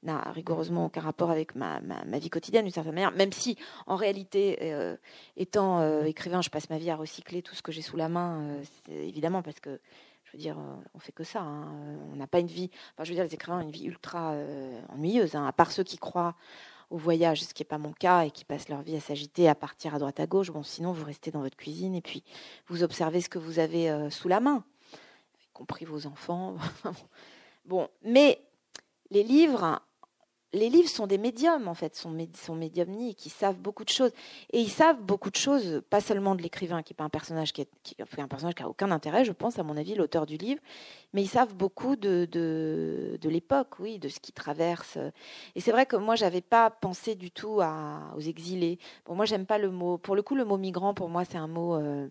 [0.04, 3.96] n'a rigoureusement aucun rapport avec ma, ma, vie quotidienne d'une certaine manière, même si en
[3.96, 4.96] réalité, euh,
[5.38, 8.10] étant euh, écrivain, je passe ma vie à recycler tout ce que j'ai sous la
[8.10, 9.80] main, euh, évidemment parce que
[10.26, 10.58] je veux dire,
[10.96, 11.42] on fait que ça.
[11.42, 11.72] Hein.
[12.12, 12.72] On n'a pas une vie.
[12.94, 14.36] Enfin, je veux dire, les écrivains ont une vie ultra
[14.90, 16.34] ennuyeuse, hein, à part ceux qui croient
[16.90, 19.48] au voyage, ce qui n'est pas mon cas, et qui passent leur vie à s'agiter,
[19.48, 20.50] à partir à droite à gauche.
[20.50, 22.24] Bon, sinon, vous restez dans votre cuisine et puis
[22.66, 24.64] vous observez ce que vous avez sous la main,
[25.44, 26.56] y compris vos enfants.
[27.66, 28.42] bon, mais
[29.14, 29.80] les livres,
[30.54, 34.12] les livres sont des médiums, en fait, sont, sont médiumniques, qui savent beaucoup de choses.
[34.52, 37.54] Et ils savent beaucoup de choses, pas seulement de l'écrivain, qui n'est pas un personnage
[37.54, 37.70] qui, est,
[38.20, 40.62] un personnage qui a aucun intérêt, je pense, à mon avis, l'auteur du livre,
[41.14, 44.98] mais ils savent beaucoup de, de, de l'époque, oui, de ce qui traverse.
[45.56, 47.60] Et c'est vrai que moi, j'avais pas pensé du tout
[48.16, 48.78] aux exilés.
[49.06, 49.98] Bon, moi, j'aime pas le mot.
[49.98, 51.76] Pour le coup, le mot migrant, pour moi, c'est un mot.
[51.76, 52.08] Euh,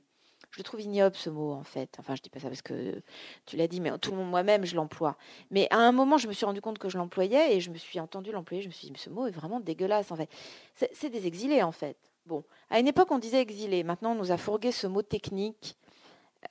[0.57, 1.97] je trouve ignoble ce mot en fait.
[1.99, 3.03] Enfin, je dis pas ça parce que
[3.47, 5.17] tu l'as dit, mais tout le moi-même je l'emploie.
[5.51, 7.79] Mais à un moment, je me suis rendu compte que je l'employais et je me
[7.79, 8.63] suis entendu l'employer.
[8.63, 10.29] Je me suis dit, mais ce mot est vraiment dégueulasse en fait.
[10.75, 11.97] C'est des exilés en fait.
[12.27, 13.83] Bon, à une époque, on disait exilés.
[13.83, 15.77] Maintenant, on nous a fourgué ce mot technique.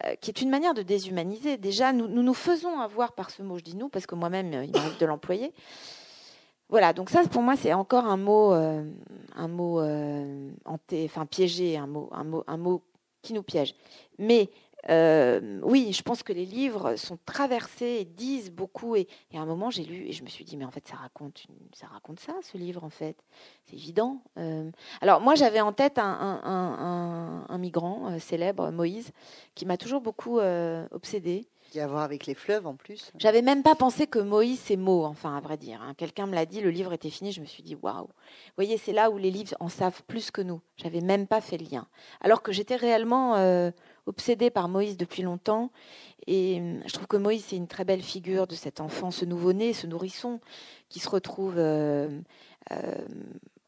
[0.05, 1.57] Euh, qui est une manière de déshumaniser.
[1.57, 4.71] Déjà, nous, nous, faisons avoir par ce mot, je dis nous, parce que moi-même, il
[4.71, 5.53] m'arrive de l'employer.
[6.69, 8.89] Voilà, donc ça, pour moi, c'est encore un mot, euh,
[9.35, 10.49] un mot euh,
[11.29, 12.81] piégé, un mot, un mot, un mot
[13.21, 13.75] qui nous piège.
[14.17, 14.49] Mais
[14.89, 18.95] euh, oui, je pense que les livres sont traversés et disent beaucoup.
[18.95, 20.95] Et, à un moment, j'ai lu et je me suis dit, mais en fait, ça
[20.95, 23.17] raconte, ça ce livre, en fait.
[23.65, 24.21] C'est évident.
[24.37, 24.69] Euh,
[25.01, 29.11] alors, moi, j'avais en tête un, un, migrant euh, célèbre, Moïse,
[29.55, 31.47] qui m'a toujours beaucoup obsédé.
[31.71, 33.11] Qui a à voir avec les fleuves, en plus.
[33.17, 35.81] J'avais même pas pensé que Moïse, c'est mot, enfin, à vrai dire.
[35.81, 35.95] Hein.
[35.97, 37.31] Quelqu'un me l'a dit, le livre était fini.
[37.31, 38.05] Je me suis dit, waouh.
[38.05, 40.61] Vous voyez, c'est là où les livres en savent plus que nous.
[40.77, 41.87] J'avais même pas fait le lien.
[42.19, 43.71] Alors que j'étais réellement
[44.05, 45.71] obsédée par Moïse depuis longtemps.
[46.27, 49.25] Et hum, je trouve que Moïse, c'est une très belle figure de cet enfant, ce
[49.25, 50.39] nouveau-né, ce nourrisson
[50.89, 52.19] qui se retrouve, euh,
[52.71, 53.07] euh,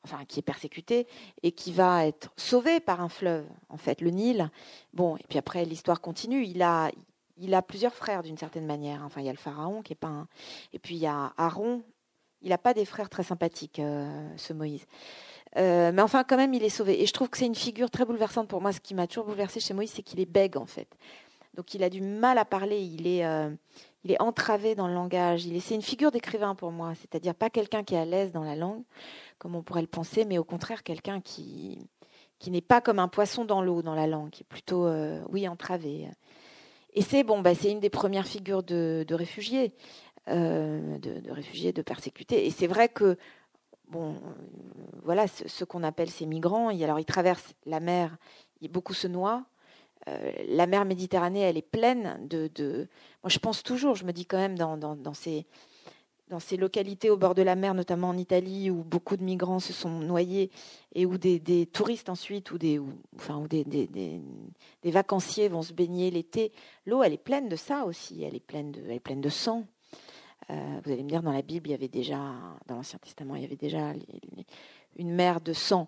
[0.04, 1.08] enfin, qui est persécuté
[1.42, 4.52] et qui va être sauvé par un fleuve, en fait, le Nil.
[4.94, 6.46] Bon, et puis après, l'histoire continue.
[6.46, 6.92] Il a,
[7.38, 9.04] il a plusieurs frères d'une certaine manière.
[9.06, 10.28] Enfin, il y a le pharaon qui est pas un...
[10.72, 11.84] Et puis il y a Aaron.
[12.42, 14.86] Il n'a pas des frères très sympathiques, euh, ce Moïse.
[15.56, 17.02] Euh, mais enfin, quand même, il est sauvé.
[17.02, 18.74] Et je trouve que c'est une figure très bouleversante pour moi.
[18.74, 20.90] Ce qui m'a toujours bouleversé chez Moïse, c'est qu'il est bègue, en fait.
[21.54, 22.82] Donc, il a du mal à parler.
[22.82, 23.50] Il est, euh,
[24.04, 25.46] il est entravé dans le langage.
[25.46, 26.94] Il est, c'est une figure d'écrivain pour moi.
[26.96, 28.84] C'est-à-dire pas quelqu'un qui est à l'aise dans la langue,
[29.38, 31.88] comme on pourrait le penser, mais au contraire, quelqu'un qui,
[32.40, 34.90] qui n'est pas comme un poisson dans l'eau, dans la langue, qui est plutôt,
[35.30, 36.10] oui, entravé.
[36.94, 39.74] Et c'est bon, bah, c'est une des premières figures de, réfugiés,
[40.28, 42.46] de, de, réfugiés, de persécutés.
[42.46, 43.18] Et c'est vrai que
[43.90, 44.16] bon,
[45.04, 46.70] voilà, ce, qu'on appelle ces migrants.
[46.70, 48.18] alors, ils traversent la mer,
[48.70, 49.46] beaucoup se noient.
[50.08, 52.88] Euh, la mer Méditerranée, elle est pleine de,
[53.24, 55.46] Moi, je pense toujours, je me dis quand même, dans, ces,
[56.34, 59.60] dans ces localités au bord de la mer, notamment en Italie, où beaucoup de migrants
[59.60, 60.50] se sont noyés
[60.96, 62.90] et où des, touristes ensuite, ou, des, où
[63.48, 64.20] des,
[64.86, 66.52] vacanciers vont se baigner l'été,
[66.88, 69.30] l'eau, elle est pleine de ça aussi, elle est pleine de, elle est pleine de
[69.30, 69.68] sang.
[70.50, 72.20] Euh, vous allez me dire, dans la Bible, il y avait déjà,
[72.66, 73.94] dans l'Ancien Testament, il y avait déjà
[74.98, 75.88] une mer de sang,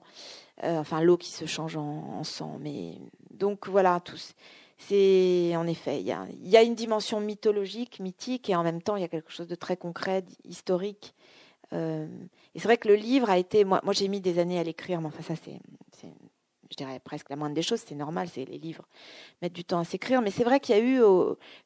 [0.64, 2.60] euh, enfin l'eau qui se change en, sang.
[2.62, 3.00] Mais
[3.32, 4.36] donc voilà, tous.
[4.78, 9.02] C'est en effet, il y, a, une dimension mythologique, mythique, et en même temps, il
[9.02, 11.16] y a quelque chose de très concret, historique.
[11.74, 12.08] Euh,
[12.54, 15.00] et c'est vrai que le livre a été, moi, j'ai mis des années à l'écrire,
[15.02, 15.60] mais enfin ça c'est
[16.70, 18.86] je dirais presque la moindre des choses, c'est normal, c'est les livres
[19.42, 21.02] mettent du temps à s'écrire, mais c'est vrai qu'il y a eu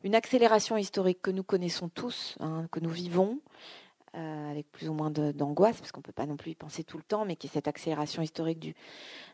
[0.03, 3.39] une accélération historique que nous connaissons tous, hein, que nous vivons,
[4.15, 6.83] euh, avec plus ou moins d'angoisse, parce qu'on ne peut pas non plus y penser
[6.83, 8.75] tout le temps, mais qui est cette accélération historique du,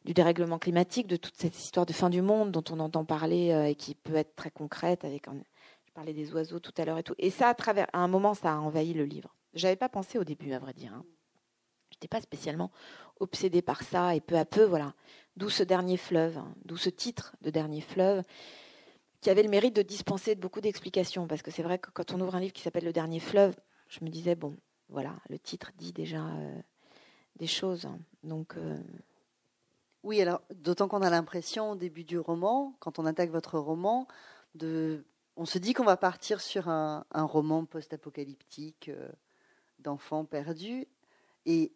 [0.04, 3.52] du, dérèglement climatique, de toute cette histoire de fin du monde dont on entend parler
[3.52, 5.06] euh, et qui peut être très concrète.
[5.06, 5.26] Avec,
[5.86, 7.16] je parlais des oiseaux tout à l'heure et tout.
[7.18, 9.36] Et ça, à travers, à un moment, ça a envahi le livre.
[9.54, 10.94] J'avais pas pensé au début, à vrai dire.
[10.94, 11.06] Hein.
[11.92, 12.72] Je n'étais pas spécialement
[13.20, 14.94] obsédée par ça, et peu à peu, voilà,
[15.38, 18.24] D'où ce dernier fleuve, hein, d'où ce titre de dernier fleuve,
[19.20, 21.28] qui avait le mérite de dispenser de beaucoup d'explications.
[21.28, 23.56] Parce que c'est vrai que quand on ouvre un livre qui s'appelle Le dernier fleuve,
[23.90, 24.56] je me disais, bon,
[24.90, 26.62] voilà, le titre dit déjà euh,
[27.38, 27.88] des choses.
[28.24, 28.56] Donc.
[28.58, 28.78] Euh,
[30.04, 34.08] oui, alors, d'autant qu'on a l'impression au début du roman, quand on attaque votre roman,
[34.54, 35.04] de,
[35.36, 39.10] on se dit qu'on va partir sur un, roman post-apocalyptique euh,
[39.80, 40.88] d'enfants perdus.
[41.48, 41.74] Et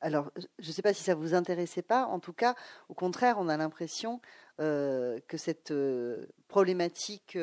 [0.00, 0.30] alors,
[0.60, 2.06] je ne sais pas si ça vous intéressait pas.
[2.06, 2.54] En tout cas,
[2.88, 4.20] au contraire, on a l'impression
[4.58, 5.72] que cette
[6.46, 7.38] problématique,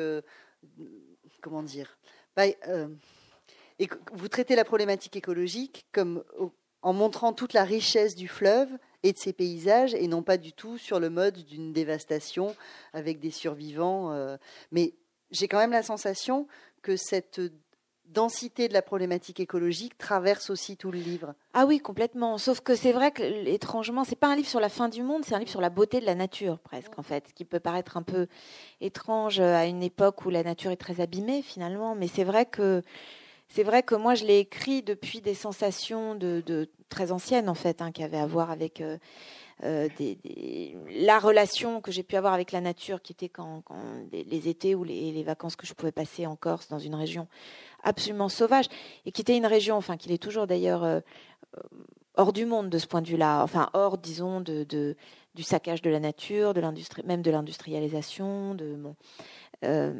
[1.42, 1.98] comment dire,
[2.36, 2.44] bah,
[3.80, 6.22] et vous traitez la problématique écologique comme
[6.82, 8.68] en montrant toute la richesse du fleuve
[9.02, 12.54] et de ses paysages, et non pas du tout sur le mode d'une dévastation
[12.92, 14.14] avec des survivants.
[14.70, 14.94] mais
[15.30, 16.46] j'ai quand même la sensation
[16.82, 17.40] que cette
[18.10, 21.34] densité de la problématique écologique traverse aussi tout le livre.
[21.54, 22.38] Ah oui, complètement.
[22.38, 25.24] Sauf que c'est vrai que étrangement, c'est pas un livre sur la fin du monde,
[25.24, 27.60] c'est un livre sur la beauté de la nature presque en fait, ce qui peut
[27.60, 28.26] paraître un peu
[28.80, 32.82] étrange à une époque où la nature est très abîmée finalement, mais c'est vrai que
[33.50, 37.82] c'est vrai que moi je l'ai écrit depuis des sensations de, très anciennes en fait,
[37.82, 38.98] hein, qui avaient à voir avec euh,
[39.62, 43.62] la relation que j'ai pu avoir avec la nature, qui était quand,
[44.12, 47.28] les, étés ou les, vacances que je pouvais passer en Corse, dans une région
[47.82, 48.66] absolument sauvage,
[49.04, 51.02] et qui était une région, enfin, qu'il est toujours d'ailleurs
[52.16, 56.00] hors du monde de ce point de vue-là, enfin hors, disons, du saccage de la
[56.00, 58.76] nature, de l'industrie, même de l'industrialisation, de
[59.62, 59.92] euh,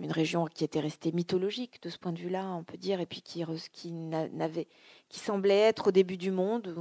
[0.00, 3.06] une région qui était restée mythologique de ce point de vue-là, on peut dire, et
[3.06, 4.68] puis qui, qui n'avait,
[5.08, 6.74] qui semblait être au début du monde,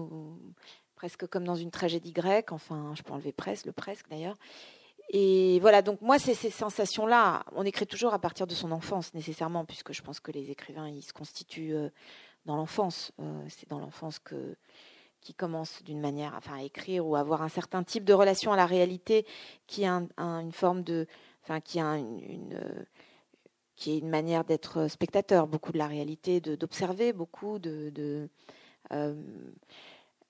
[0.96, 2.52] presque comme dans une tragédie grecque.
[2.52, 4.38] Enfin, je peux enlever presque, le presque d'ailleurs.
[5.10, 7.46] Et voilà, donc moi, c'est ces sensations-là.
[7.56, 10.90] On écrit toujours à partir de son enfance, nécessairement, puisque je pense que les écrivains,
[10.90, 11.90] ils se constituent euh,
[12.46, 13.14] dans l'enfance.
[13.20, 14.56] Euh, c'est dans l'enfance que
[15.22, 18.54] qui commence d'une manière, enfin, à écrire ou à avoir un certain type de relation
[18.54, 19.26] à la réalité,
[19.66, 21.08] qui a une forme de,
[21.48, 22.84] enfin, qui a une, euh,
[23.76, 27.90] qui est une manière d'être spectateur, beaucoup de la réalité, d'observer beaucoup de.
[27.92, 28.30] de
[28.92, 29.16] euh,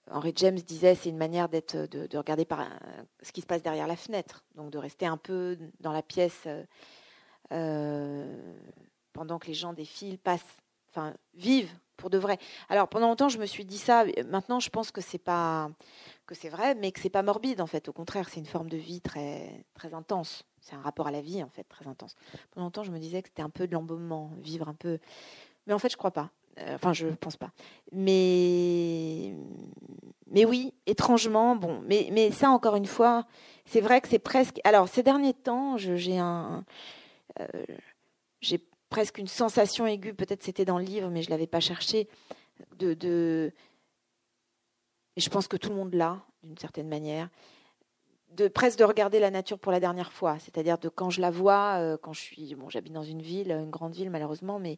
[0.09, 2.65] Henry James disait c'est une manière d'être, de, regarder par
[3.21, 6.47] ce qui se passe derrière la fenêtre, donc de rester un peu dans la pièce
[9.11, 10.55] pendant que les gens défilent, passent,
[10.89, 12.37] enfin vivent pour de vrai.
[12.69, 14.05] Alors pendant longtemps, je me suis dit ça.
[14.27, 15.69] Maintenant, je pense que c'est pas
[16.27, 17.89] que c'est vrai, mais que c'est pas morbide en fait.
[17.89, 20.43] Au contraire, c'est une forme de vie très très intense.
[20.67, 22.15] C'est un rapport à la vie en fait très intense.
[22.51, 24.99] Pendant longtemps, je me disais que c'était un peu de l'embaumement, vivre un peu.
[25.65, 26.31] Mais en fait, je crois pas.
[26.59, 27.51] Euh, enfin, je pense pas.
[27.91, 29.33] Mais
[30.29, 31.81] mais oui, étrangement, bon.
[31.85, 33.25] Mais mais ça encore une fois,
[33.65, 34.59] c'est vrai que c'est presque.
[34.63, 36.65] Alors ces derniers temps, j'ai un
[37.39, 37.45] euh,
[38.41, 38.59] j'ai
[38.89, 42.07] presque une sensation aiguë, peut-être c'était dans le livre, mais je l'avais pas cherché,
[42.77, 43.51] de, de,
[45.15, 47.29] et je pense que tout le monde l'a, d'une certaine manière,
[48.31, 51.31] de presque de regarder la nature pour la dernière fois, c'est-à-dire de quand je la
[51.31, 54.77] vois, euh, quand je suis, bon, j'habite dans une ville, une grande ville malheureusement, mais,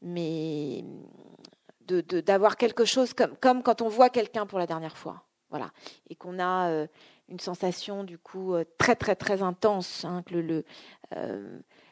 [0.00, 0.84] mais
[1.86, 5.70] de, d'avoir quelque chose comme, comme quand on voit quelqu'un pour la dernière fois, voilà,
[6.08, 6.86] et qu'on a euh,
[7.28, 10.64] une sensation du coup euh, très très très intense, hein, que le,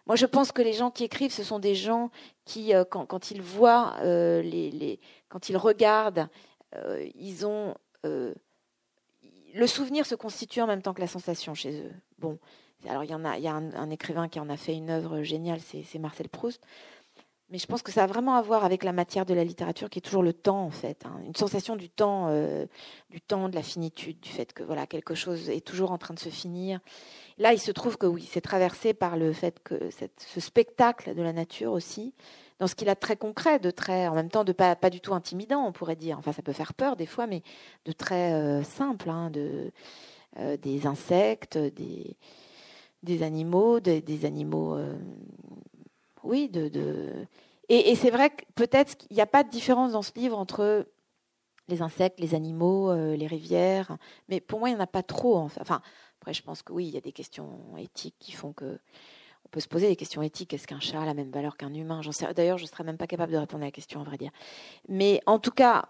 [0.07, 2.11] moi, je pense que les gens qui écrivent, ce sont des gens
[2.45, 6.29] qui, euh, quand, ils voient, euh, les, quand ils regardent,
[7.15, 7.75] ils ont
[9.57, 11.93] le souvenir se constitue en même temps que la sensation chez eux.
[12.19, 12.39] Bon,
[12.89, 14.91] alors il y en a, il y a un, écrivain qui en a fait une
[14.91, 16.63] œuvre géniale, c'est Marcel Proust.
[17.49, 19.89] Mais je pense que ça a vraiment à voir avec la matière de la littérature,
[19.89, 21.21] qui est toujours le temps, en fait, hein.
[21.25, 22.29] une sensation du temps,
[23.09, 26.13] du temps, de la finitude, du fait que voilà quelque chose est toujours en train
[26.13, 26.81] de se finir.
[27.39, 31.23] Là, il se trouve que oui, c'est traversé par le fait que ce spectacle de
[31.23, 32.15] la nature aussi,
[32.59, 35.01] dans ce qu'il a de très concret, de très, en même temps, de pas, du
[35.01, 36.19] tout intimidant, on pourrait dire.
[36.19, 37.43] Enfin, ça peut faire peur des fois, mais
[37.85, 39.31] de très euh, simple, hein,
[40.39, 44.97] euh, des insectes, des, animaux, des, animaux, euh,
[46.23, 47.27] oui, de,
[47.69, 50.87] et c'est vrai que peut-être qu'il n'y a pas de différence dans ce livre entre
[51.69, 53.99] les insectes, les animaux, les rivières,
[54.29, 55.37] mais pour moi, il n'y en a pas trop.
[55.37, 55.83] Enfin,
[56.21, 58.79] après, je pense que oui, il y a des questions éthiques qui font que
[59.47, 60.53] on peut se poser des questions éthiques.
[60.55, 62.01] Est-ce qu'un chat a la même valeur qu'un humain?
[62.35, 64.33] D'ailleurs, je ne serais même pas capable de répondre à la question, à vrai dire.
[64.89, 65.89] Mais en tout cas,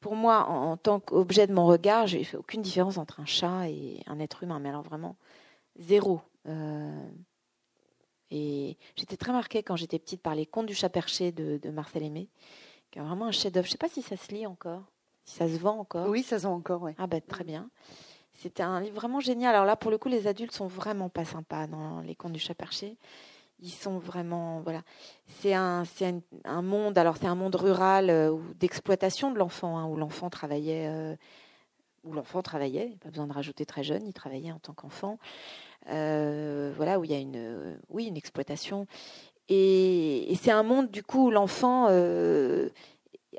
[0.00, 3.24] pour moi, en, tant qu'objet de mon regard, je n'ai fait aucune différence entre un
[3.24, 4.58] chat et un être humain.
[4.58, 5.16] Mais alors vraiment,
[5.78, 6.22] zéro.
[6.48, 7.08] Euh,
[8.32, 12.02] et j'étais très marquée quand j'étais petite par les contes du chat perché de, Marcel
[12.02, 12.28] Aimé,
[12.90, 13.66] qui est vraiment un chef-d'œuvre.
[13.66, 14.82] Je ne sais pas si ça se lit encore,
[15.24, 16.08] si ça se vend encore.
[16.08, 16.92] Oui, ça se vend encore, oui.
[16.98, 17.70] Ah ben, très bien.
[18.40, 19.54] C'était un livre vraiment génial.
[19.54, 22.40] Alors là, pour le coup, les adultes sont vraiment pas sympas dans les contes du
[22.40, 22.96] chat perché.
[23.60, 24.82] Ils sont vraiment, voilà.
[25.26, 26.12] C'est un, c'est
[26.44, 26.98] un, monde.
[26.98, 31.14] Alors c'est un monde rural euh, d'exploitation de l'enfant, hein, où l'enfant travaillait, euh,
[32.02, 32.96] où l'enfant travaillait.
[33.00, 35.18] Pas besoin de rajouter très jeune, il travaillait en tant qu'enfant.
[35.88, 38.86] Euh, voilà, où il y a une, oui, une exploitation.
[39.48, 41.88] Et c'est un monde du coup où l'enfant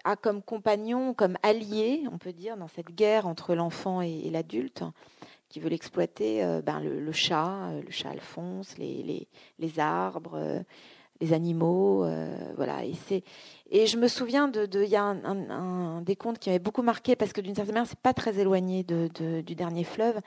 [0.04, 4.84] a comme compagnon, comme allié, on peut dire, dans cette guerre entre l'enfant et, l'adulte,
[5.50, 9.28] qui veut l'exploiter, euh, ben, le, chat, euh, le chat Alphonse, les,
[9.60, 10.60] les, arbres, euh,
[11.22, 12.06] les animaux,
[12.56, 12.86] voilà.
[12.86, 13.24] Et c'est
[13.70, 17.16] et je me souviens de, il y a un, des contes qui m'avait beaucoup marqué
[17.16, 20.20] parce que d'une certaine manière, c'est pas très éloigné de, du dernier fleuve.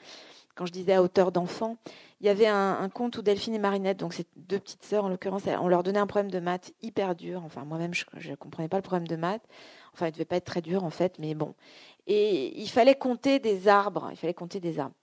[0.57, 1.77] Quand je disais à hauteur d'enfant,
[2.21, 5.11] il y avait un, conte où Delphine et Marinette, donc ces deux petites sœurs en
[5.11, 7.43] l'occurrence, on leur donnait un problème de maths hyper dur.
[7.45, 9.47] Enfin, moi-même, je ne comprenais pas le problème de maths.
[9.93, 11.55] Enfin, il devait pas être très dur en fait, mais bon.
[12.07, 14.09] Et il fallait compter des arbres.
[14.11, 14.95] Il fallait compter des arbres.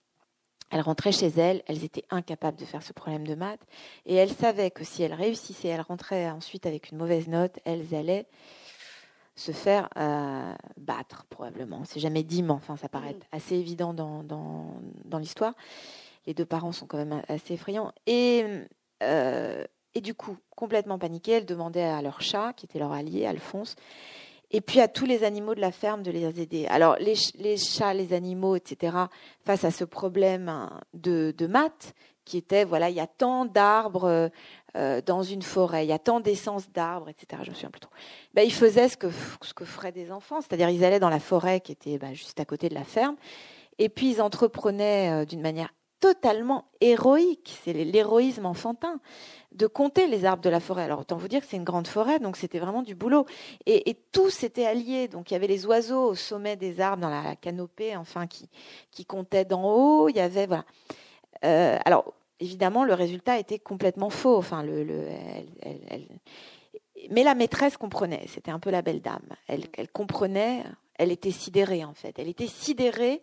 [0.70, 3.64] Elles rentraient chez elles, elles étaient incapables de faire ce problème de maths,
[4.06, 7.94] et elles savaient que si elles réussissaient, elles rentraient ensuite avec une mauvaise note, elles
[7.94, 8.26] allaient
[9.36, 11.82] se faire euh, battre probablement.
[11.84, 13.36] C'est jamais dit, mais enfin, ça paraît mm.
[13.36, 15.54] assez évident dans, dans, dans l'histoire
[16.26, 17.92] les deux parents sont quand même assez effrayants.
[18.06, 18.44] Et,
[19.02, 19.64] euh,
[19.94, 23.76] et du coup, complètement paniquées, elles demandaient à leur chat, qui était leur allié, Alphonse,
[24.50, 26.66] et puis à tous les animaux de la ferme de les aider.
[26.66, 28.96] Alors les, les chats, les animaux, etc.,
[29.44, 33.44] face à ce problème hein, de, de maths, qui était, voilà, il y a tant
[33.44, 34.30] d'arbres
[34.76, 37.80] euh, dans une forêt, il y a tant d'essence d'arbres, etc., je me souviens plus
[37.80, 37.92] trop.
[38.34, 39.08] Ben, ils faisaient ce que,
[39.42, 42.40] ce que feraient des enfants, c'est-à-dire ils allaient dans la forêt qui était ben, juste
[42.40, 43.16] à côté de la ferme,
[43.78, 45.70] et puis ils entreprenaient euh, d'une manière
[46.04, 49.00] totalement héroïque, c'est l'héroïsme enfantin,
[49.52, 50.82] de compter les arbres de la forêt.
[50.82, 53.24] Alors autant vous dire que c'est une grande forêt, donc c'était vraiment du boulot.
[53.64, 55.08] Et, tous étaient alliés.
[55.08, 58.50] Donc il y avait les oiseaux au sommet des arbres, dans la, canopée, enfin, qui,
[58.90, 60.10] qui comptaient d'en haut.
[60.10, 60.66] Il y avait, voilà.
[61.42, 64.36] Euh, alors évidemment, le résultat était complètement faux.
[64.36, 65.06] Enfin, le, le
[65.62, 66.06] elle,
[67.10, 68.26] Mais la maîtresse comprenait.
[68.28, 69.28] C'était un peu la belle dame.
[69.46, 70.64] Elle, elle comprenait.
[70.96, 72.18] Elle était sidérée en fait.
[72.18, 73.22] Elle était sidérée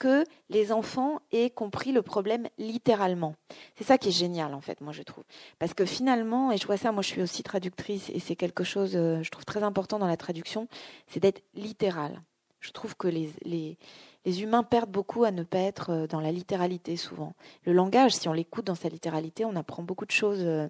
[0.00, 3.36] que les enfants aient compris le problème littéralement.
[3.76, 5.24] C'est ça qui est génial, en fait, moi, je trouve.
[5.60, 8.64] Parce que finalement, et je vois ça, moi, je suis aussi traductrice, et c'est quelque
[8.64, 10.68] chose, euh, je trouve, très important dans la traduction,
[11.06, 12.22] c'est d'être littéral.
[12.60, 13.76] Je trouve que les, les,
[14.24, 17.34] les, humains perdent beaucoup à ne pas être euh, dans la littéralité, souvent.
[17.64, 20.68] Le langage, si on l'écoute dans sa littéralité, on apprend beaucoup de choses euh,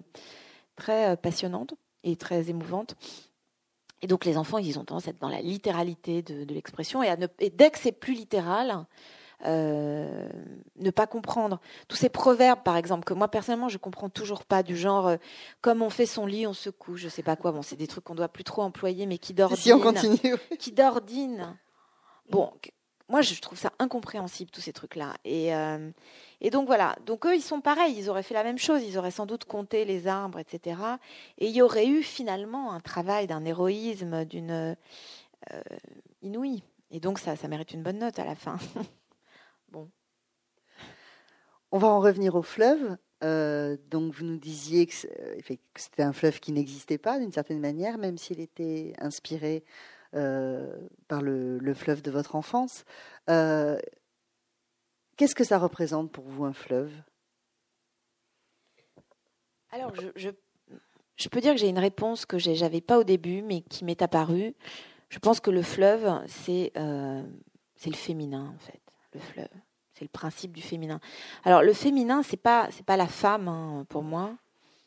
[0.75, 1.73] très passionnantes
[2.03, 2.95] et très émouvantes.
[4.01, 7.03] Et donc les enfants, ils ont tendance à être dans la littéralité de, de l'expression,
[7.03, 8.85] et, et dès que c'est plus littéral,
[9.45, 10.29] euh,
[10.77, 11.59] ne pas comprendre.
[11.87, 15.17] Tous ces proverbes, par exemple, que moi personnellement je comprends toujours pas, du genre euh,
[15.61, 17.51] comme on fait son lit, on se couche, je sais pas quoi.
[17.51, 19.57] Bon, c'est des trucs qu'on doit plus trop employer, mais qui d'ordine.
[19.57, 20.35] Si on continue.
[20.59, 21.57] Qui d'ordine.
[22.29, 22.51] Bon,
[23.11, 25.13] moi je trouve ça incompréhensible tous ces trucs-là.
[25.25, 25.91] Et, euh,
[26.41, 26.95] et donc voilà.
[27.05, 27.95] Donc eux, ils sont pareils.
[27.95, 28.81] Ils auraient fait la même chose.
[28.83, 30.79] Ils auraient sans doute compté les arbres, etc.
[31.37, 34.75] Et il y aurait eu finalement un travail d'un héroïsme, d'une
[36.23, 36.63] inouïe.
[36.91, 38.57] Et donc ça, ça mérite une bonne note à la fin.
[39.71, 39.89] Bon.
[41.71, 42.97] On va en revenir au fleuve.
[43.23, 47.59] Euh, donc vous nous disiez euh, que c'était un fleuve qui n'existait pas d'une certaine
[47.59, 49.67] manière, même s'il était inspiré euh,
[50.11, 52.85] par le, fleuve de votre enfance.
[53.27, 56.91] Qu'est-ce que ça représente pour vous un fleuve?
[59.71, 63.85] Alors je, peux dire que j'ai une réponse que j'avais pas au début, mais qui
[63.85, 64.53] m'est apparue.
[65.09, 66.71] Je pense que le fleuve, c'est
[67.75, 68.81] c'est le féminin en fait
[69.13, 69.49] le fleuve.
[69.93, 70.99] C'est le principe du féminin.
[71.43, 74.35] Alors le féminin, c'est pas pas la femme hein, pour moi.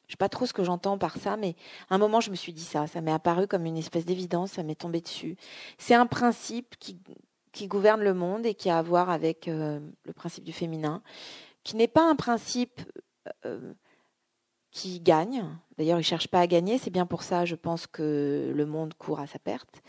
[0.06, 1.56] Je sais pas trop ce que j'entends par ça, mais
[1.90, 2.86] à un moment je me suis dit ça.
[2.86, 4.52] Ça m'est apparu comme une espèce d'évidence.
[4.52, 5.36] Ça m'est tombé dessus.
[5.78, 6.98] C'est un principe qui
[7.52, 11.02] qui gouverne le monde et qui a à voir avec euh, le principe du féminin,
[11.62, 12.80] qui n'est pas un principe
[13.46, 13.72] euh,
[14.72, 15.44] qui gagne.
[15.78, 16.78] D'ailleurs, il cherche pas à gagner.
[16.78, 19.82] C'est bien pour ça, je pense que le monde court à sa perte.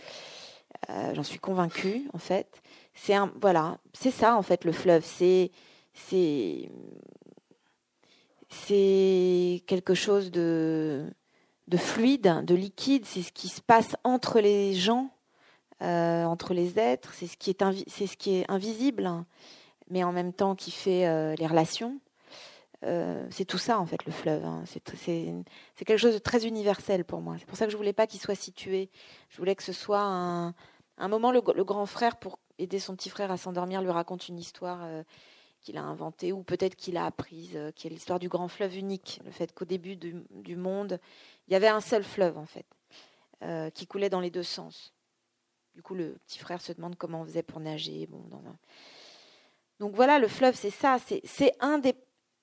[0.91, 2.61] Euh, j'en suis convaincue, en fait
[2.95, 5.51] c'est voilà, c'est ça en fait le fleuve, c'est
[8.55, 11.05] c'est quelque chose de
[11.67, 15.09] de fluide, de liquide, c'est ce qui se passe entre les gens,
[15.81, 19.09] euh, entre les êtres, c'est ce qui est c'est ce qui est invisible,
[19.89, 21.99] mais en même temps qui fait euh, les relations.
[22.83, 24.45] Euh, c'est tout ça en fait le fleuve.
[24.45, 24.63] Hein.
[24.67, 24.83] C'est
[25.85, 27.35] quelque chose de très universel pour moi.
[27.39, 28.91] C'est pour ça que je voulais pas qu'il soit situé.
[29.29, 30.53] Je voulais que ce soit un,
[30.97, 34.37] un moment le, grand frère pour aider son petit frère à s'endormir, lui raconte une
[34.37, 34.81] histoire
[35.65, 38.77] qu'il a inventée ou peut-être qu'il a apprise, euh, qui est l'histoire du grand fleuve
[38.77, 39.19] unique.
[39.25, 40.99] Le fait qu'au début du, monde,
[41.47, 42.67] il y avait un seul fleuve en fait,
[43.41, 44.93] euh, qui coulait dans les deux sens.
[45.73, 48.05] Du coup, le petit frère se demande comment on faisait pour nager.
[48.05, 48.23] Bon,
[49.79, 50.97] Donc voilà, le fleuve, c'est ça.
[51.23, 51.95] C'est un des.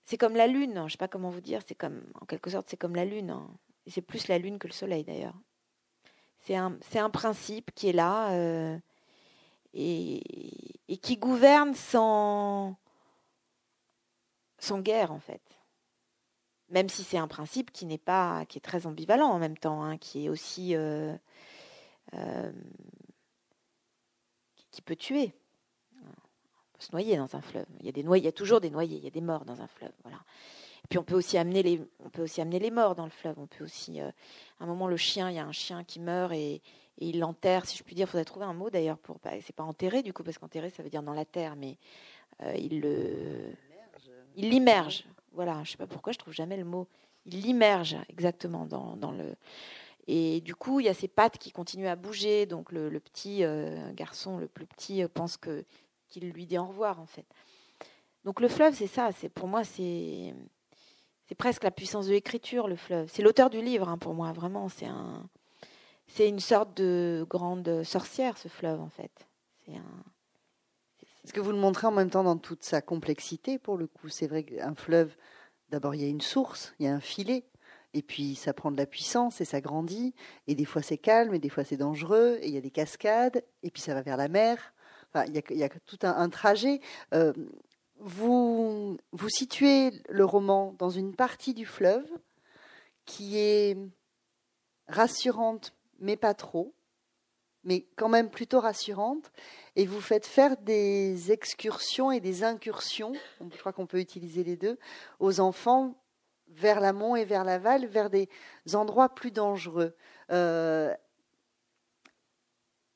[0.04, 0.74] C'est comme la lune.
[0.74, 1.62] Je ne sais pas comment vous dire.
[1.66, 3.30] C'est comme, en quelque sorte, c'est comme la lune.
[3.30, 3.48] Hein.
[3.86, 5.36] Et c'est plus la lune que le soleil d'ailleurs.
[6.40, 8.36] C'est un, un, principe qui est là
[9.72, 10.22] et,
[10.88, 12.76] et qui gouverne sans,
[14.62, 15.42] sans guerre en fait.
[16.70, 19.82] Même si c'est un principe qui n'est pas, qui est très ambivalent en même temps,
[19.82, 21.14] hein, qui est aussi, euh,
[22.14, 22.52] euh,
[24.70, 25.34] qui peut tuer.
[26.00, 26.08] On
[26.72, 27.66] peut se noyer dans un fleuve.
[27.80, 29.20] Il y a des noyés, il y a toujours des noyés, il y a des
[29.20, 29.92] morts dans un fleuve.
[30.02, 30.18] Voilà.
[30.84, 33.10] Et puis on peut aussi amener les, on peut aussi amener les morts dans le
[33.10, 33.38] fleuve.
[33.38, 34.08] On peut aussi, euh,
[34.60, 36.62] à un moment, le chien, il y a un chien qui meurt et,
[36.98, 38.06] il l'enterre, si je puis dire.
[38.06, 39.18] Il faudrait trouver un mot d'ailleurs pour.
[39.18, 41.78] Bah, c'est pas enterré du coup, parce qu'enterrer ça veut dire dans la terre, mais
[42.54, 43.54] il le.
[44.36, 45.04] Il l'immerge.
[45.32, 46.86] Voilà, je sais pas pourquoi je trouve jamais le mot.
[47.26, 49.34] Il l'immerge exactement dans, dans, le.
[50.06, 52.46] Et du coup, il y a ses pattes qui continuent à bouger.
[52.46, 55.64] Donc le, petit euh, garçon, le plus petit, euh, pense que
[56.08, 57.24] qu'il lui dit au revoir en fait.
[58.24, 59.10] Donc le fleuve, c'est ça.
[59.12, 60.34] C'est pour moi, c'est
[61.26, 63.08] c'est presque la puissance de l'écriture, le fleuve.
[63.10, 64.68] C'est l'auteur du livre hein, pour moi, vraiment.
[64.68, 65.28] C'est un
[66.06, 69.26] c'est une sorte de grande sorcière, ce fleuve, en fait.
[69.64, 70.04] C'est un.
[71.24, 74.08] Est-ce que vous le montrez en même temps dans toute sa complexité, pour le coup?
[74.08, 75.14] C'est vrai qu'un fleuve,
[75.70, 77.44] d'abord, il y a une source, il y a un filet,
[77.94, 80.14] et puis ça prend de la puissance et ça grandit,
[80.46, 82.70] et des fois c'est calme, et des fois c'est dangereux, et il y a des
[82.70, 84.74] cascades, et puis ça va vers la mer.
[85.14, 86.80] Enfin, il, y a, tout un, trajet.
[87.12, 87.34] Euh,
[87.98, 92.08] vous, vous situez le roman dans une partie du fleuve
[93.04, 93.76] qui est
[94.88, 96.74] rassurante, mais pas trop,
[97.64, 99.30] mais quand même plutôt rassurante,
[99.76, 104.56] et vous faites faire des excursions et des incursions, je crois qu'on peut utiliser les
[104.56, 104.78] deux,
[105.20, 105.96] aux enfants
[106.48, 108.28] vers l'amont et vers l'aval, vers des
[108.74, 109.94] endroits plus dangereux.
[110.30, 110.94] Euh,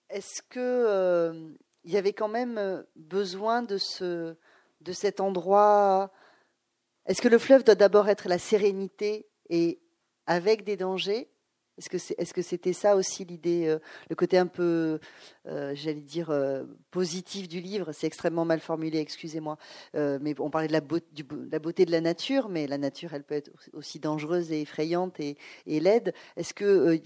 [0.08, 1.50] est-ce que euh,
[1.84, 4.36] il y avait quand même besoin de ce
[4.82, 6.12] de cet endroit?
[7.06, 9.80] Est-ce que le fleuve doit d'abord être la sérénité et
[10.26, 11.30] avec des dangers?
[11.78, 14.98] Est-ce que c'était ça aussi l'idée, euh, le côté un peu,
[15.46, 17.92] euh, j'allais dire euh, positif du livre?
[17.92, 19.58] C'est extrêmement mal formulé, excusez-moi.
[19.94, 20.80] mais on parlait de la,
[21.58, 25.36] beauté de la nature, mais la nature, elle peut être aussi dangereuse et effrayante et,
[25.66, 26.14] laide.
[26.36, 26.98] Est-ce que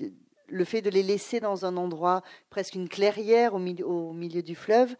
[0.46, 4.94] le fait de les laisser dans un endroit presque une clairière au milieu, du fleuve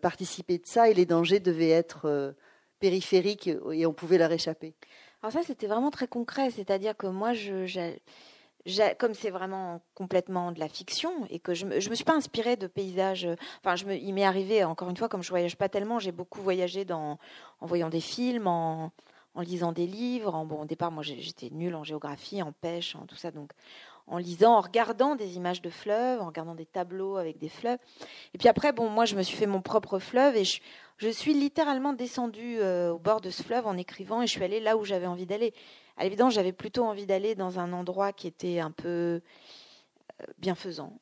[0.00, 2.34] participait de ça et les dangers devaient être
[2.80, 4.74] périphériques et on pouvait leur échapper?
[5.22, 7.64] Alors ça, c'était vraiment très concret, c'est-à-dire que moi, je,
[8.98, 12.56] comme c'est vraiment complètement de la fiction et que je je me suis pas inspirée
[12.56, 13.28] de paysages.
[13.60, 16.12] Enfin, je me, il m'est arrivé encore une fois, comme je voyage pas tellement, j'ai
[16.12, 17.18] beaucoup voyagé en
[17.60, 18.92] voyant des films, en,
[19.34, 20.34] en lisant des livres.
[20.34, 23.30] En, bon, au départ, moi, j'étais nulle en géographie, en pêche, en tout ça.
[23.30, 23.52] Donc,
[24.06, 27.78] en lisant, en regardant des images de fleuves, en regardant des tableaux avec des fleuves.
[28.34, 30.60] Et puis après, bon, moi, je me suis fait mon propre fleuve et je,
[30.98, 34.44] je suis littéralement descendue euh, au bord de ce fleuve en écrivant et je suis
[34.44, 35.52] allée là où j'avais envie d'aller.
[35.96, 39.20] À l'évidence, j'avais plutôt envie d'aller dans un endroit qui était un peu
[40.20, 40.98] euh, bienfaisant.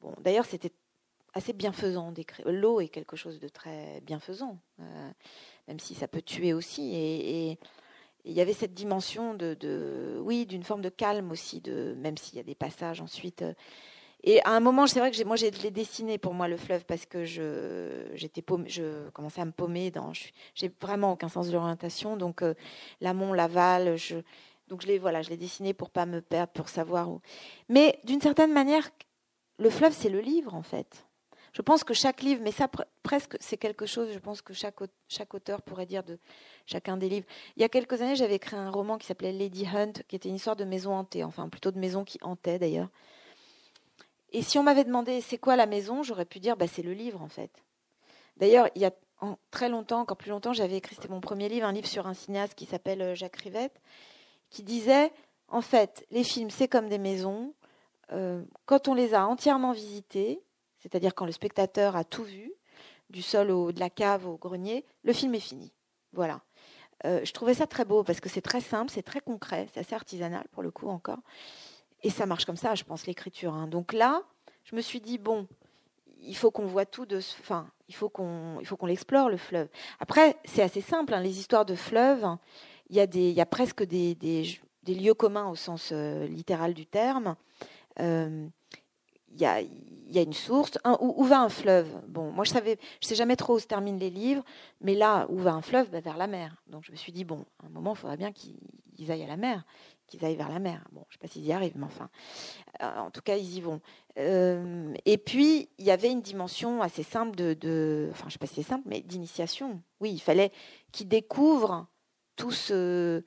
[0.00, 0.72] Bon, d'ailleurs, c'était
[1.34, 2.50] assez bienfaisant d'écrire.
[2.50, 5.10] L'eau est quelque chose de très bienfaisant, euh,
[5.68, 6.94] même si ça peut tuer aussi.
[6.94, 7.58] Et,
[8.24, 12.36] il y avait cette dimension de, oui, d'une forme de calme aussi, de, même s'il
[12.36, 13.44] y a des passages ensuite
[14.26, 17.04] et à un moment, c'est vrai que moi, j'ai dessiné pour moi le fleuve parce
[17.04, 20.12] que je, j'étais je commençais à me paumer dans.
[20.54, 22.54] J'ai vraiment aucun sens de l'orientation, donc euh,
[23.02, 24.16] l'amont, l'aval, je,
[24.68, 27.20] donc je l'ai voilà, je l'ai dessiné pour pas me perdre, pour savoir où.
[27.68, 28.88] Mais d'une certaine manière,
[29.58, 31.06] le fleuve, c'est le livre en fait.
[31.54, 32.68] Je pense que chaque livre, mais ça
[33.04, 34.74] presque c'est quelque chose, je pense que chaque,
[35.06, 36.18] chaque auteur pourrait dire de
[36.66, 37.26] chacun des livres.
[37.56, 40.28] Il y a quelques années, j'avais écrit un roman qui s'appelait Lady Hunt, qui était
[40.28, 42.88] une histoire de maison hantée, enfin plutôt de maison qui hantait d'ailleurs.
[44.32, 46.92] Et si on m'avait demandé c'est quoi la maison, j'aurais pu dire bah, c'est le
[46.92, 47.52] livre en fait.
[48.36, 48.92] D'ailleurs, il y a
[49.52, 52.14] très longtemps, encore plus longtemps, j'avais écrit, c'était mon premier livre, un livre sur un
[52.14, 53.80] cinéaste qui s'appelle euh, Jacques Rivette,
[54.50, 55.12] qui disait
[55.46, 57.54] en fait, les films c'est comme des maisons.
[58.12, 60.40] Euh, quand on les a entièrement visités,
[60.84, 62.52] c'est-à-dire quand le spectateur a tout vu,
[63.08, 65.72] du sol au, de la cave au grenier, le film est fini.
[66.12, 66.42] Voilà.
[67.06, 69.80] Euh, je trouvais ça très beau parce que c'est très simple, c'est très concret, c'est
[69.80, 71.20] assez artisanal pour le coup encore.
[72.02, 73.54] Et ça marche comme ça, je pense, l'écriture.
[73.54, 73.66] Hein.
[73.66, 74.22] Donc là,
[74.64, 75.48] je me suis dit, bon,
[76.20, 77.16] il faut qu'on voit tout de...
[77.16, 79.68] Enfin, il faut qu'on l'explore, le fleuve.
[80.00, 82.26] Après, c'est assez simple, hein, les histoires de fleuves,
[82.90, 86.86] il y, a y a presque des, des, lieux communs au sens euh, littéral du
[86.86, 87.36] terme.
[88.00, 88.46] Euh,
[89.40, 90.78] y, a, y a une source.
[91.00, 91.88] où, va un fleuve?
[92.08, 94.44] Bon, moi je savais, je sais jamais trop où se terminent les livres,
[94.80, 95.90] mais là où va un fleuve?
[95.90, 96.62] Bah, Vers la mer.
[96.66, 99.28] Donc je me suis dit bon, à un moment, il faudrait bien qu'ils aillent à
[99.28, 99.64] la mer
[100.06, 100.84] qu'ils aillent vers la mer.
[100.92, 102.08] Bon, je ne sais pas s'ils y arrivent, mais enfin,
[102.82, 103.80] euh, en tout cas, ils y vont.
[104.18, 108.38] Euh, et puis, il y avait une dimension assez simple de, enfin, je ne sais
[108.38, 109.82] pas si c'est simple, mais d'initiation.
[110.00, 110.52] Oui, il fallait
[110.92, 111.86] qu'ils découvrent
[112.36, 113.22] tout ce.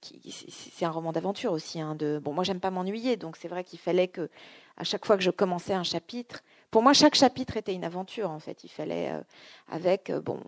[0.00, 1.80] c'est un roman d'aventure aussi.
[1.80, 4.30] Hein, de, bon, moi, j'aime pas m'ennuyer, donc c'est vrai qu'il fallait que,
[4.76, 8.30] à chaque fois que je commençais un chapitre, pour moi, chaque chapitre était une aventure,
[8.30, 8.64] en fait.
[8.64, 9.22] Il fallait, euh,
[9.68, 10.40] avec, bon,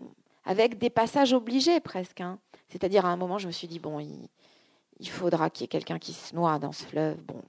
[0.45, 2.21] avec des passages obligés presque.
[2.21, 2.39] Hein.
[2.67, 4.29] C'est-à-dire, à un moment, je me suis dit, bon, il
[4.99, 7.17] il faudra qu'il y ait quelqu'un qui se noie dans ce fleuve.
[7.23, 7.41] Bon,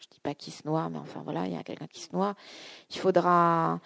[0.00, 2.12] je dis pas qui se noie, mais enfin voilà, il y a quelqu'un qui se
[2.12, 2.34] noie.
[2.90, 3.80] Il faudra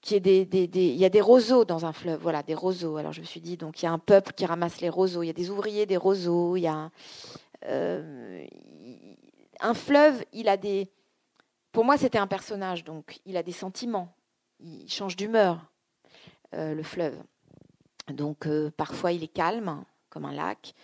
[0.00, 2.96] qu'il y ait des, il y a des roseaux dans un fleuve, voilà, des roseaux.
[2.96, 5.22] Alors je me suis dit, donc il y a un peuple qui ramasse les roseaux,
[5.22, 6.90] il y a des ouvriers des roseaux, il y a
[7.66, 8.46] euh,
[9.60, 10.90] un fleuve, il a des.
[11.72, 14.12] Pour moi, c'était un personnage, donc il a des sentiments,
[14.58, 15.70] il change d'humeur,
[16.54, 17.16] euh, le fleuve.
[18.08, 20.74] Donc euh, parfois il est calme, comme un lac.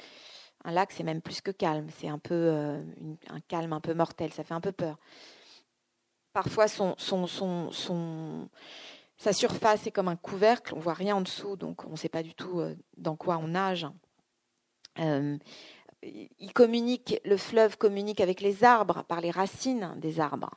[0.65, 2.81] Un lac, c'est même plus que calme, c'est un peu euh,
[3.29, 4.97] un calme un peu mortel, ça fait un peu peur.
[6.33, 6.95] Parfois, sa
[9.33, 12.23] surface est comme un couvercle, on voit rien en dessous, donc on ne sait pas
[12.23, 12.61] du tout
[12.99, 13.87] dans quoi on nage.
[14.99, 20.51] Il communique, le fleuve communique avec les arbres par les racines des arbres.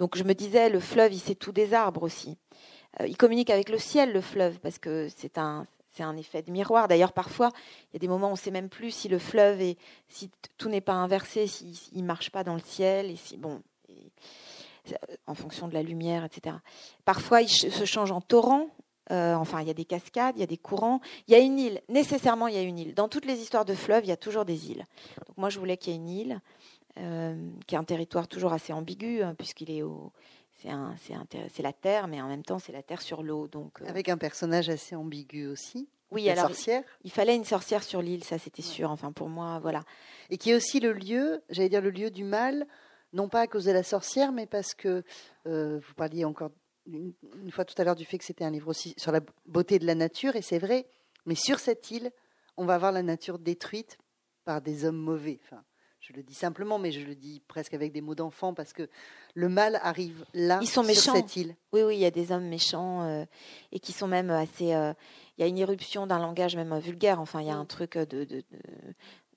[0.00, 2.38] Donc je me disais, le fleuve, il sait tout des arbres aussi.
[3.06, 6.50] il communique avec le ciel, le fleuve, parce que c'est un, c'est un effet de
[6.50, 6.88] miroir.
[6.88, 7.50] D'ailleurs, parfois,
[7.84, 9.76] il y a des moments où on ne sait même plus si le fleuve est,
[10.08, 13.60] si tout n'est pas inversé, s'il ne marche pas dans le ciel, et si bon,
[15.26, 16.56] en fonction de la lumière, etc.
[17.04, 18.68] Parfois, il se change en torrent.
[19.10, 21.00] Euh, enfin, il y a des cascades, il y a des courants.
[21.26, 21.82] Il y a une île.
[21.88, 22.94] Nécessairement, il y a une île.
[22.94, 24.84] Dans toutes les histoires de fleuves, il y a toujours des îles.
[25.26, 26.79] Donc moi, je voulais qu'il y ait une île, euh,
[27.66, 30.12] qui est un territoire toujours assez ambigu, hein, puisqu'il est au,
[30.60, 33.48] c'est la terre, mais en même temps, c'est la terre sur l'eau.
[33.48, 35.88] Donc, euh, Avec un personnage assez ambigu aussi.
[36.10, 36.82] Oui, la alors sorcière.
[37.04, 38.90] Il, fallait une sorcière sur l'île, ça c'était sûr.
[38.90, 39.84] Enfin, pour moi, voilà.
[40.28, 42.66] Et qui est aussi le lieu, j'allais dire le lieu du mal,
[43.12, 45.04] non pas à cause de la sorcière, mais parce que
[45.46, 46.50] euh, vous parliez encore
[46.86, 47.14] une,
[47.52, 49.86] fois tout à l'heure du fait que c'était un livre aussi sur la beauté de
[49.86, 50.86] la nature, et c'est vrai.
[51.26, 52.10] Mais sur cette île,
[52.56, 53.98] on va voir la nature détruite
[54.44, 55.38] par des hommes mauvais.
[55.44, 55.62] Enfin,
[56.10, 58.88] je le dis simplement, mais je le dis presque avec des mots d'enfant parce que
[59.34, 61.54] le mal arrive là, Ils sont sur cette île.
[61.72, 63.24] Oui, oui, il y a des hommes méchants euh,
[63.70, 64.74] et qui sont même assez.
[64.74, 64.92] Euh,
[65.38, 67.20] il y a une éruption d'un langage même vulgaire.
[67.20, 68.42] Enfin, il y a un truc de, de,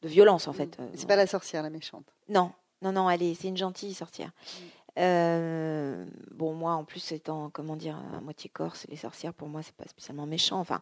[0.01, 0.78] de, violence en fait.
[0.95, 2.05] C'est pas la sorcière la méchante.
[2.28, 2.51] Non,
[2.82, 4.32] non, non, elle est, c'est une gentille sorcière.
[4.99, 9.61] Euh, bon, moi, en plus, étant, comment dire, à moitié corse, les sorcières, pour moi,
[9.63, 10.59] c'est pas spécialement méchant.
[10.59, 10.82] Enfin,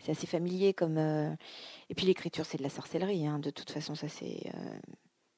[0.00, 0.98] c'est assez familier comme.
[0.98, 3.26] Et puis l'écriture, c'est de la sorcellerie.
[3.26, 3.38] Hein.
[3.38, 4.50] De toute façon, ça c'est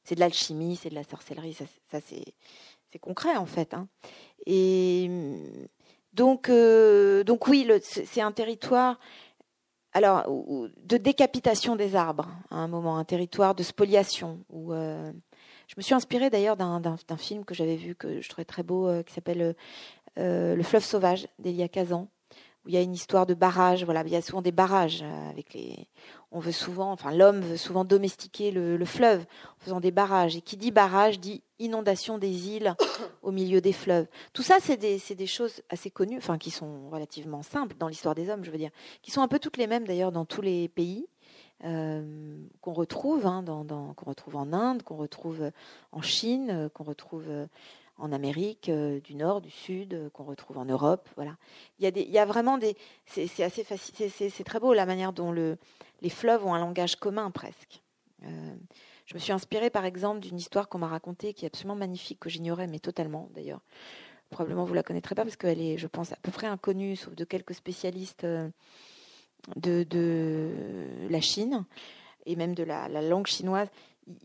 [0.05, 3.75] c'est de l'alchimie, c'est de la sorcellerie, ça, c'est concret en fait.
[3.75, 3.89] Hein.
[4.47, 5.09] Et
[6.13, 8.99] donc, euh, donc oui, c'est un territoire
[9.93, 14.39] alors de décapitation des arbres à un moment, un territoire de spoliation.
[14.53, 15.13] Euh,
[15.67, 18.89] je me suis inspirée d'ailleurs d'un film que j'avais vu que je trouvais très beau,
[18.89, 19.55] euh, qui s'appelle
[20.17, 22.09] Le fleuve sauvage d'Elia Kazan
[22.65, 23.85] où il y a une histoire de barrage.
[23.85, 25.89] Voilà, il y a souvent des barrages avec les
[26.33, 30.37] on veut souvent, enfin l'homme veut souvent domestiquer le, fleuve en faisant des barrages.
[30.37, 32.75] Et qui dit barrage dit inondation des îles
[33.23, 34.07] au milieu des fleuves.
[34.33, 38.15] Tout ça, c'est des, des, choses assez connues, enfin qui sont relativement simples dans l'histoire
[38.15, 38.71] des hommes, je veux dire,
[39.03, 41.07] qui sont un peu toutes les mêmes d'ailleurs dans tous les pays.
[41.65, 45.51] Euh, qu'on retrouve, hein, qu'on retrouve en Inde, qu'on retrouve
[45.93, 47.47] en Chine, euh, qu'on retrouve euh,
[48.01, 51.09] en Amérique du Nord, du Sud, qu'on retrouve en Europe.
[51.17, 51.37] Voilà.
[51.79, 52.77] Il y a, vraiment des.
[53.07, 54.11] C'est, assez facile.
[54.11, 55.59] C'est, très beau la manière dont le,
[56.03, 57.83] les fleuves ont un langage commun presque.
[58.25, 58.55] Euh,
[59.07, 62.21] je me suis inspirée par exemple d'une histoire qu'on m'a racontée qui est absolument magnifique,
[62.21, 63.61] que j'ignorais, mais totalement d'ailleurs.
[64.31, 67.15] Probablement vous la connaîtrez pas parce qu'elle est, je pense, à peu près inconnue, sauf
[67.17, 68.49] de quelques spécialistes euh,
[69.57, 70.55] de,
[71.09, 71.65] la Chine
[72.27, 73.69] et même de la, langue chinoise.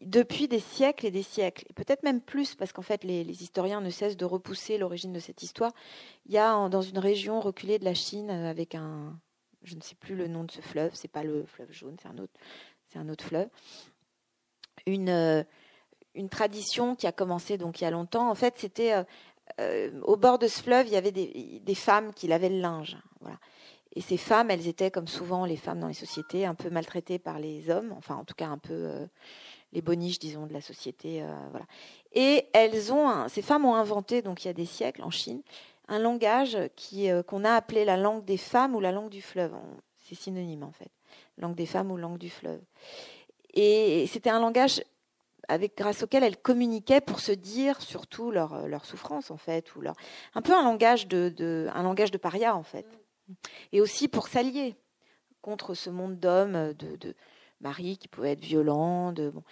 [0.02, 3.90] Depuis des siècles et des siècles, peut-être même plus, parce qu'en fait les, historiens ne
[3.90, 5.74] cessent de repousser l'origine de cette histoire,
[6.26, 9.20] il y a dans une région reculée de la Chine, euh, avec un,
[9.64, 12.08] je ne sais plus le nom de ce fleuve, c'est pas le fleuve jaune, c'est
[12.08, 12.34] un autre,
[12.88, 13.48] c'est un autre fleuve.
[14.88, 15.44] Une, euh,
[16.16, 18.30] une tradition qui a commencé donc il y a longtemps.
[18.30, 19.06] En fait, c'était
[19.60, 22.98] euh, au bord de ce fleuve, il y avait des, femmes qui lavaient le linge.
[23.98, 27.20] Et ces femmes, elles étaient, comme souvent les femmes dans les sociétés, un peu maltraitées
[27.20, 29.08] par les hommes, enfin en tout cas un peu
[29.76, 31.24] les boniches, disons, de la société.
[31.52, 31.66] voilà.
[32.14, 35.44] Et elles ont, ces femmes ont inventé, donc il y a des siècles en Chine,
[35.88, 39.22] un langage qui, euh, qu'on a appelé la langue des femmes ou la langue du
[39.22, 39.54] fleuve.
[40.04, 40.92] C'est synonyme en fait.
[41.38, 42.62] Langue des femmes ou langue du fleuve.
[43.54, 44.84] Et c'était un langage
[45.48, 49.82] avec, grâce auquel elles communiquaient pour se dire surtout leur, leur souffrance en fait, ou
[49.82, 49.96] leur,
[50.34, 52.86] un peu un langage de, un langage de paria en fait.
[53.72, 54.76] Et aussi pour s'allier
[55.42, 57.16] contre ce monde d'hommes, de, de
[57.66, 59.12] maris qui pouvaient être violents.
[59.12, 59.44] De, bon.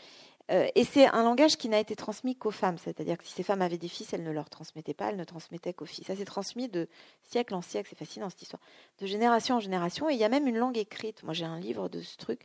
[0.52, 3.44] Euh, et c'est un langage qui n'a été transmis qu'aux femmes, c'est-à-dire que si ces
[3.44, 6.04] femmes avaient des fils, elles ne leur transmettaient pas, elles ne transmettaient qu'aux filles.
[6.04, 6.88] Ça s'est transmis de
[7.24, 8.62] siècle en siècle, c'est fascinant cette histoire,
[9.00, 10.10] de génération en génération.
[10.10, 11.24] Et il y a même une langue écrite.
[11.24, 12.42] Moi, j'ai un livre de ce truc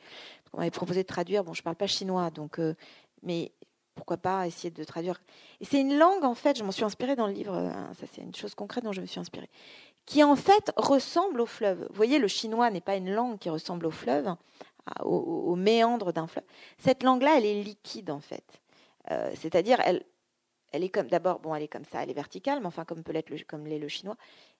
[0.51, 1.43] qu'on m'avait proposé de traduire.
[1.43, 2.75] Bon, je ne parle pas chinois, donc, euh,
[3.23, 3.53] mais
[3.97, 5.21] pourquoi pas essayer de traduire.
[5.61, 8.07] Et c'est une langue, en fait, je m'en suis inspirée dans le livre, hein, ça
[8.13, 9.51] c'est une chose concrète dont je me suis inspirée,
[10.07, 11.81] qui en fait ressemble au fleuve.
[11.91, 14.37] Vous voyez, le chinois n'est pas une langue qui ressemble au fleuve,
[15.05, 16.45] au, méandre d'un fleuve.
[16.79, 18.45] Cette langue-là, elle est liquide en fait.
[19.11, 20.05] Euh, c'est-à-dire, elle,
[20.73, 23.03] elle est comme d'abord, bon, elle est comme ça, elle est verticale, mais enfin comme
[23.03, 24.17] peut l'être comme l'est le chinois.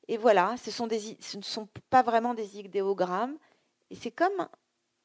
[0.09, 3.37] Et voilà, ce, sont des, ce ne sont pas vraiment des idéogrammes,
[3.91, 4.49] et c'est comme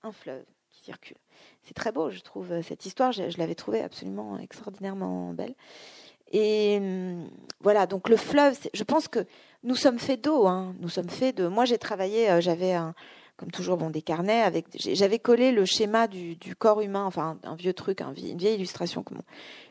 [0.03, 1.17] un, fleuve qui circule.
[1.63, 3.11] C'est très beau, je trouve cette histoire.
[3.11, 5.55] Je, je l'avais trouvée absolument extraordinairement belle.
[6.33, 7.29] Et hum,
[7.61, 9.25] voilà, donc le fleuve, je pense que
[9.61, 10.47] nous sommes faits d'eau.
[10.47, 10.75] Hein.
[10.79, 11.47] Nous sommes faits de.
[11.47, 12.95] Moi, j'ai travaillé, euh, j'avais un,
[13.37, 14.67] comme toujours, bon, des carnets avec.
[14.75, 19.13] J'avais collé le schéma du, corps humain, enfin un vieux truc, une vieille illustration que
[19.13, 19.23] mon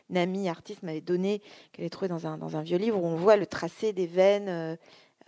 [0.09, 1.41] une amie artiste m'avait donné,
[1.71, 4.05] qu'elle avait trouvé dans un, dans un vieux livre où on voit le tracé des
[4.05, 4.75] veines, euh,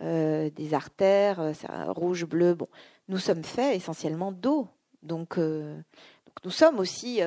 [0.02, 1.52] euh, des artères, euh,
[1.88, 2.54] rouge, bleu.
[2.54, 2.68] Bon,
[3.08, 4.68] nous sommes faits essentiellement d'eau,
[5.02, 7.20] donc, donc, nous sommes aussi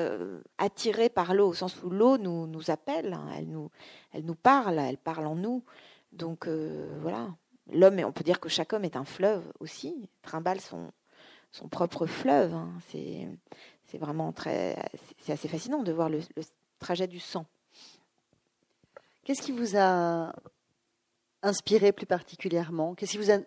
[0.58, 3.28] attirés par l'eau au sens où l'eau nous, nous appelle, hein.
[3.38, 3.70] elle nous,
[4.12, 5.64] elle nous parle, elle parle en nous.
[6.12, 6.48] Donc
[7.02, 7.28] voilà,
[7.72, 10.92] l'homme, on peut dire que chaque homme est un fleuve aussi, trimballe son,
[11.52, 12.54] son propre fleuve.
[12.54, 12.72] Hein.
[12.90, 13.28] C'est,
[13.86, 14.78] c'est vraiment très,
[15.20, 16.20] c'est assez fascinant de voir le,
[16.80, 17.46] trajet du sang.
[19.24, 20.34] Qu'est-ce qui vous a
[21.44, 22.96] inspiré plus particulièrement?
[22.96, 23.40] Qu'est-ce qui vous a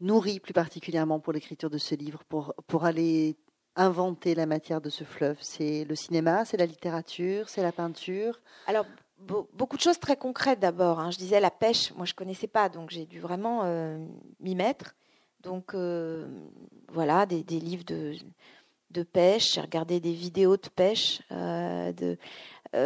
[0.00, 3.36] nourri plus particulièrement pour l'écriture de ce livre, pour, pour aller
[3.74, 5.36] inventer la matière de ce fleuve?
[5.40, 8.40] C'est le cinéma, c'est la littérature, c'est la peinture?
[8.66, 8.86] Alors,
[9.18, 11.00] beaucoup de choses très concrètes d'abord.
[11.00, 11.10] Hein.
[11.10, 13.98] Je disais la pêche, moi je connaissais pas, donc j'ai dû vraiment euh,
[14.40, 14.94] m'y mettre.
[15.40, 16.26] Donc euh,
[16.88, 21.22] voilà, des, livres de, pêche, j'ai regardé des vidéos de pêche.
[21.30, 22.18] Euh, de,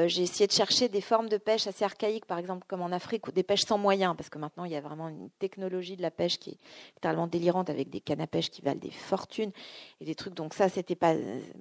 [0.06, 3.26] j'ai essayé de chercher des formes de pêche assez archaïques, par exemple comme en Afrique,
[3.26, 6.02] ou des pêches sans moyens, parce que maintenant il y a vraiment une technologie de
[6.02, 6.58] la pêche qui est
[6.94, 9.50] totalement délirante, avec des cannes à pêche qui valent des fortunes
[10.00, 10.34] et des trucs.
[10.34, 11.14] Donc ça, c'était pas,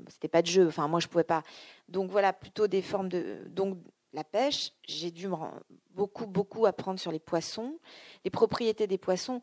[0.09, 0.67] c'était pas de jeu.
[0.67, 1.41] Enfin moi je pouvais pas.
[1.87, 3.77] Donc voilà, plutôt des formes de, donc
[4.13, 5.29] la pêche, j'ai dû
[5.91, 7.79] beaucoup, beaucoup apprendre sur les poissons,
[8.25, 9.41] les propriétés des poissons.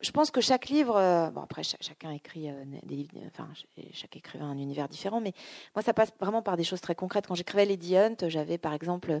[0.00, 3.48] Je pense que chaque livre, euh, bon après chacun écrit euh, des livres, enfin
[3.92, 5.32] chaque écrivain a un univers différent, mais
[5.74, 7.26] moi ça passe vraiment par des choses très concrètes.
[7.26, 9.20] Quand j'écrivais Lady Hunt, j'avais par exemple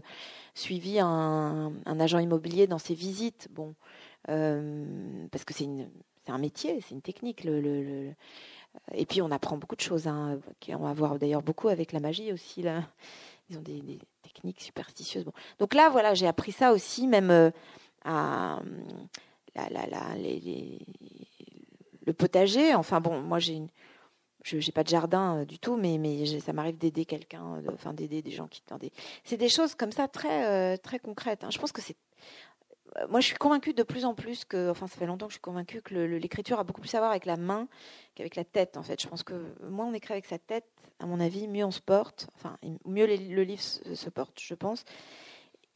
[0.54, 3.74] suivi un, agent immobilier dans ses visites, bon,
[4.28, 5.66] euh, parce que c'est
[6.28, 7.44] un métier, c'est une technique.
[8.92, 10.06] Et puis on apprend beaucoup de choses.
[10.06, 12.64] Hein, on va voir d'ailleurs beaucoup avec la magie aussi
[13.50, 15.24] ils ont des, techniques superstitieuses.
[15.58, 17.50] Donc là, voilà, j'ai appris ça aussi, même
[18.04, 18.60] à
[22.06, 22.74] le potager.
[22.74, 27.62] Enfin bon, moi j'ai pas de jardin euh, du tout, mais, ça m'arrive d'aider quelqu'un,
[27.72, 28.62] enfin d'aider des gens qui.
[29.24, 31.44] C'est des choses comme ça très euh, très concrètes.
[31.44, 31.50] Hein.
[31.50, 31.96] Je pense que c'est
[32.96, 35.32] euh, moi, je suis convaincue de plus en plus que, enfin, ça fait longtemps que
[35.32, 37.68] je suis convaincue que l'écriture a beaucoup plus à voir avec la main
[38.14, 39.00] qu'avec la tête, en fait.
[39.00, 39.34] Je pense que
[39.68, 40.66] moins on écrit avec sa tête,
[41.00, 44.84] à mon avis, mieux on se porte, enfin, mieux le livre se, porte, je pense.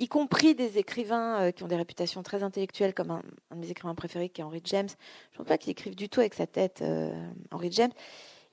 [0.02, 3.22] Y compris des écrivains euh, qui ont des réputations très intellectuelles, comme un,
[3.52, 4.88] de mes écrivains préférés, qui est Henry James.
[5.30, 7.14] Je ne pense pas qu'il écrive du tout avec sa tête, euh,
[7.52, 7.92] Henry James.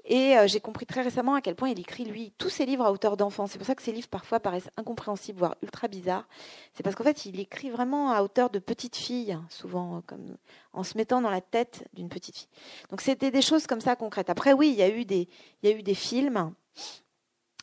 [0.05, 2.85] Et euh, j'ai compris très récemment à quel point il écrit, lui, tous ses livres
[2.85, 3.47] à hauteur d'enfant.
[3.47, 6.27] C'est pour ça que ses livres parfois paraissent incompréhensibles, voire ultra bizarres.
[6.75, 10.37] C'est parce qu'en fait, il écrit vraiment à hauteur de petite fille, souvent, comme
[10.73, 12.49] en se mettant dans la tête d'une petite fille.
[12.91, 14.29] Donc c'était des choses comme ça concrètes.
[14.29, 15.27] Après, oui, il y il
[15.67, 16.53] y a eu des films.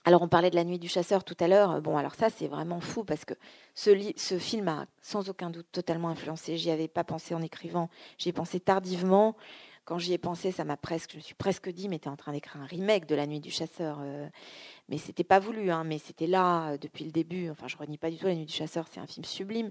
[0.07, 1.83] Alors on parlait de La Nuit du Chasseur tout à l'heure.
[1.83, 3.35] Bon, alors ça c'est vraiment fou parce que
[3.75, 6.57] ce, film a sans aucun doute totalement influencé.
[6.57, 9.35] J'y avais pas pensé en écrivant, j'y ai pensé tardivement
[9.87, 12.11] quand j'y ai pensé, ça m'a presque, je me suis presque dit, mais tu es
[12.11, 13.99] en train d'écrire un remake de La Nuit du Chasseur.
[14.03, 14.29] Euh.
[14.89, 17.51] mais c'était pas voulu, hein, mais c'était là euh, depuis le début.
[17.51, 19.71] Enfin, je renie pas du tout La Nuit du Chasseur, c'est un film sublime.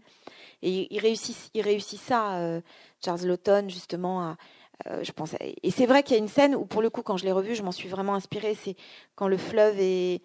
[0.61, 2.61] Et il réussit, il réussit ça, euh,
[3.03, 4.37] Charles Lawton, justement, à,
[5.11, 5.35] pense.
[5.41, 7.31] Et c'est vrai qu'il y a une scène où, pour le coup, quand je l'ai
[7.31, 8.55] revu, je m'en suis vraiment inspirée.
[8.55, 8.75] C'est
[9.15, 10.21] quand le fleuve est.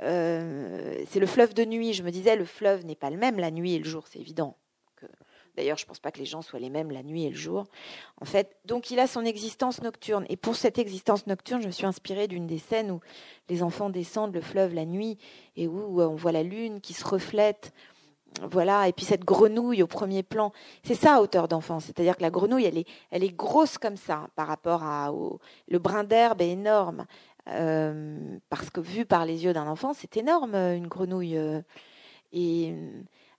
[0.00, 1.92] c'est le fleuve de nuit.
[1.92, 4.18] Je me disais, le fleuve n'est pas le même la nuit et le jour, c'est
[4.18, 4.56] évident.
[5.56, 7.36] D'ailleurs, je ne pense pas que les gens soient les mêmes la nuit et le
[7.36, 7.66] jour.
[8.20, 10.24] En fait, donc il a son existence nocturne.
[10.28, 13.00] Et pour cette existence nocturne, je me suis inspirée d'une des scènes où
[13.48, 15.18] les enfants descendent le fleuve la nuit
[15.56, 17.72] et où on voit la lune qui se reflète.
[18.42, 20.52] Voilà, et puis cette grenouille au premier plan,
[20.84, 24.28] c'est ça hauteur d'enfant, c'est-à-dire que la grenouille, elle est, elle est grosse comme ça
[24.36, 27.06] par rapport à au, le brin d'herbe est énorme,
[27.48, 31.36] euh, parce que vu par les yeux d'un enfant, c'est énorme une grenouille.
[31.36, 31.60] Euh,
[32.32, 32.72] et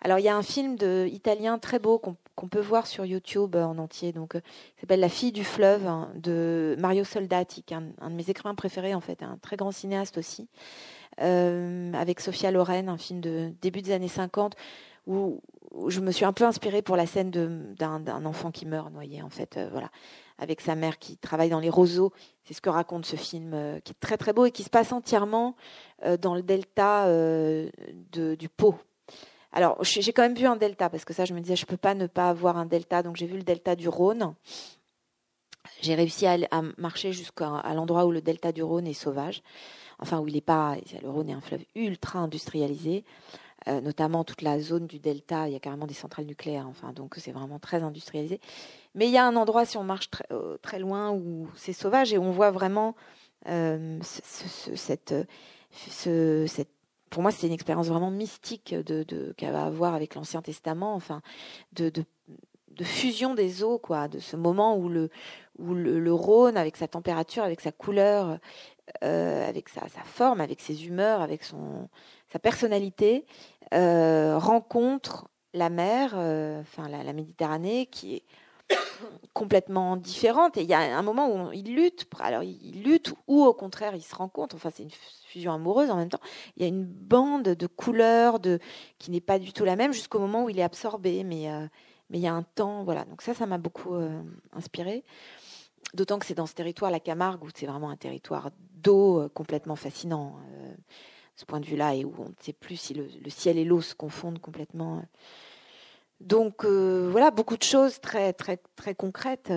[0.02, 0.78] alors il y a un film
[1.08, 4.42] italien très beau qu'on peut voir sur YouTube euh, en entier, donc euh,
[4.80, 8.56] s'appelle La fille du fleuve hein, de Mario Soldati, qui est un, de mes écrivains
[8.56, 10.48] préférés en fait, un très grand cinéaste aussi,
[11.20, 14.56] euh, avec Sophia Loren, un film de début des années 50
[15.08, 15.42] où,
[15.88, 19.30] je me suis un peu inspirée pour la scène d'un enfant qui meurt noyé en
[19.30, 19.90] fait, voilà,
[20.38, 22.12] avec sa mère qui travaille dans les roseaux.
[22.44, 24.92] C'est ce que raconte ce film qui est très très beau et qui se passe
[24.92, 25.56] entièrement
[26.20, 28.76] dans le delta de, du Pau
[29.54, 31.68] alors, j'ai quand même vu un delta, parce que ça, je me disais, je ne
[31.68, 33.04] peux pas ne pas avoir un delta.
[33.04, 34.34] Donc, j'ai vu le delta du Rhône.
[35.82, 36.38] J'ai réussi à,
[36.78, 39.44] marcher jusqu'à l'endroit où le delta du Rhône est sauvage.
[40.02, 40.76] Enfin, où il n'est pas.
[41.02, 43.04] Le Rhône est un fleuve ultra industrialisé.
[43.68, 46.94] Euh, notamment toute la zone du delta, il y a carrément des centrales nucléaires, enfin,
[46.94, 48.42] donc c'est vraiment très industrialisé.
[48.96, 52.12] Mais il y a un endroit, si on marche très, euh, loin, où c'est sauvage
[52.12, 52.96] et on voit vraiment
[53.48, 55.14] euh, cette,
[57.12, 60.96] pour moi, c'est une expérience vraiment mystique de, de qu'elle va avoir avec l'Ancien Testament,
[60.96, 61.22] enfin,
[61.74, 61.92] de,
[62.84, 67.72] fusion des eaux, quoi, de ce moment où le, Rhône, avec sa température, avec sa
[67.72, 68.40] couleur,
[69.04, 71.90] euh, avec sa, forme, avec ses humeurs, avec son,
[72.32, 73.26] sa personnalité,
[73.74, 78.24] euh, rencontre la mer, euh, enfin la, Méditerranée, qui est
[79.34, 80.58] complètement différente.
[80.58, 82.06] Et il y a un moment où il lutte.
[82.20, 84.56] Alors, il lutte ou au contraire, il se rencontre.
[84.56, 84.92] Enfin, c'est une
[85.26, 86.22] fusion amoureuse en même temps.
[86.58, 88.60] Il y a une bande de couleurs de,
[89.00, 91.24] qui n'est pas du tout la même jusqu'au moment où il est absorbé.
[91.24, 91.48] Mais,
[92.10, 92.84] mais il y a un temps.
[92.84, 93.06] Voilà.
[93.06, 93.96] Donc, ça, ça m'a beaucoup
[94.54, 95.04] inspiré.
[95.94, 99.76] D'autant que c'est dans ce territoire, la Camargue, où c'est vraiment un territoire d'eau complètement
[99.76, 100.36] fascinant.
[101.36, 103.82] ce point de vue-là, et où on ne sait plus si le, ciel et l'eau
[103.82, 105.04] se confondent complètement.
[106.20, 109.52] Donc voilà, beaucoup de choses très très très concrètes.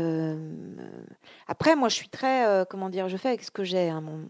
[1.46, 3.90] après, moi, je suis très, comment dire, je fais avec ce que j'ai.
[3.90, 4.28] Hein, mon,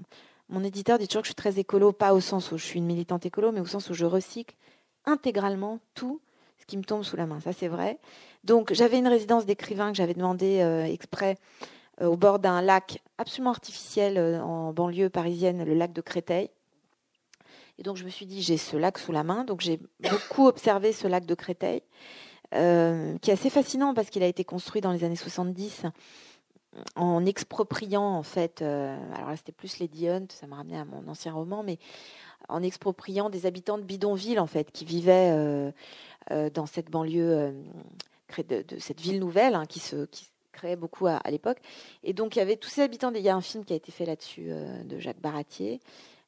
[0.49, 2.79] mon éditeur dit toujours que je suis très écolo, pas au sens où je suis
[2.79, 4.55] une militante écolo, mais au sens où je recycle
[5.07, 6.21] intégralement tout
[6.59, 7.41] ce qui me tombe sous la main.
[7.41, 7.99] Ça, c'est vrai.
[8.43, 11.67] Donc, j'avais une résidence d'écrivain que j'avais demandé euh, exprès euh,
[12.01, 16.51] au bord d'un lac absolument artificiel euh, en banlieue parisienne, le lac de Créteil.
[17.79, 19.45] Et donc, je me suis dit, j'ai ce lac sous la main.
[19.45, 21.83] Donc, j'ai beaucoup observé ce lac de Créteil,
[22.53, 25.87] qui est assez fascinant parce qu'il a été construit dans les années 70
[26.97, 30.85] en expropriant en fait, euh, alors là c'était plus Lady Hunt, ça me ramenait à
[30.85, 31.79] mon ancien roman, mais
[32.49, 35.71] en expropriant des habitants de bidonville en fait qui vivaient euh,
[36.31, 37.55] euh, dans cette banlieue
[38.49, 40.07] de, cette ville nouvelle hein, qui se
[40.55, 41.59] créait beaucoup à, l'époque.
[42.03, 43.13] Et donc il y avait tous ces habitants.
[43.15, 44.51] Il y a un film qui a été fait là-dessus
[44.85, 45.81] de Jacques Baratier.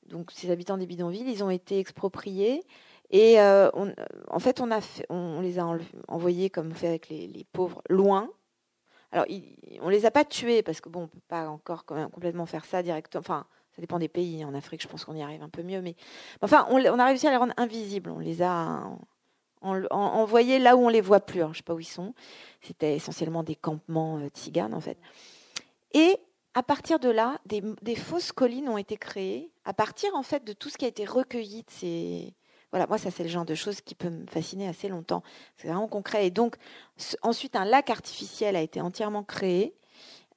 [0.08, 2.62] Donc ces habitants des bidonvilles, ils ont été expropriés.
[3.10, 8.30] Et en fait, on, les a envoyés, comme on fait avec les, pauvres, loin,
[9.12, 9.24] alors,
[9.80, 12.82] on les a pas tués parce que bon, on peut pas encore complètement faire ça
[12.82, 13.20] directement.
[13.20, 14.44] Enfin, ça dépend des pays.
[14.44, 15.94] En Afrique, je pense qu'on y arrive un peu mieux, mais
[16.42, 18.10] enfin, on, a réussi à les rendre invisibles.
[18.10, 18.82] On les a
[19.62, 21.40] envoyés là où on les voit plus.
[21.40, 22.14] Je je sais pas où ils sont.
[22.60, 24.98] C'était essentiellement des campements euh, tziganes en fait.
[25.92, 26.16] Et
[26.54, 30.44] à partir de là, des, des, fausses collines ont été créées à partir en fait
[30.44, 32.32] de tout ce qui a été recueilli de
[32.72, 35.22] voilà, moi, ça, c'est le genre de choses qui peut me fasciner assez longtemps.
[35.56, 36.26] C'est vraiment concret.
[36.26, 36.56] Et donc,
[37.22, 39.74] ensuite, un lac artificiel a été entièrement créé,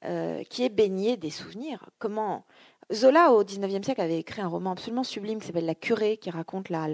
[0.05, 1.89] euh, qui est baigné des souvenirs.
[1.97, 2.45] Comment
[2.91, 6.29] Zola, au XIXe siècle, avait écrit un roman absolument sublime qui s'appelle La Curée, qui
[6.29, 6.87] raconte la,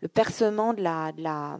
[0.00, 1.58] le percement de la, la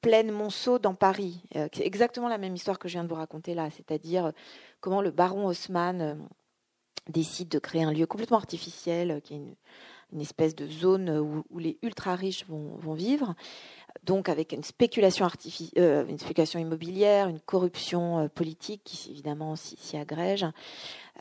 [0.00, 1.42] plaine Monceau dans Paris.
[1.56, 4.32] Euh, c'est exactement la même histoire que je viens de vous raconter là, c'est-à-dire
[4.80, 6.14] comment le baron Haussmann euh,
[7.08, 9.54] décide de créer un lieu complètement artificiel, qui est une,
[10.12, 13.34] une espèce de zone où, les ultra riches vont, vivre,
[14.04, 15.28] donc avec une spéculation,
[15.78, 20.44] euh, une spéculation immobilière, une corruption euh, politique qui évidemment s'y agrège,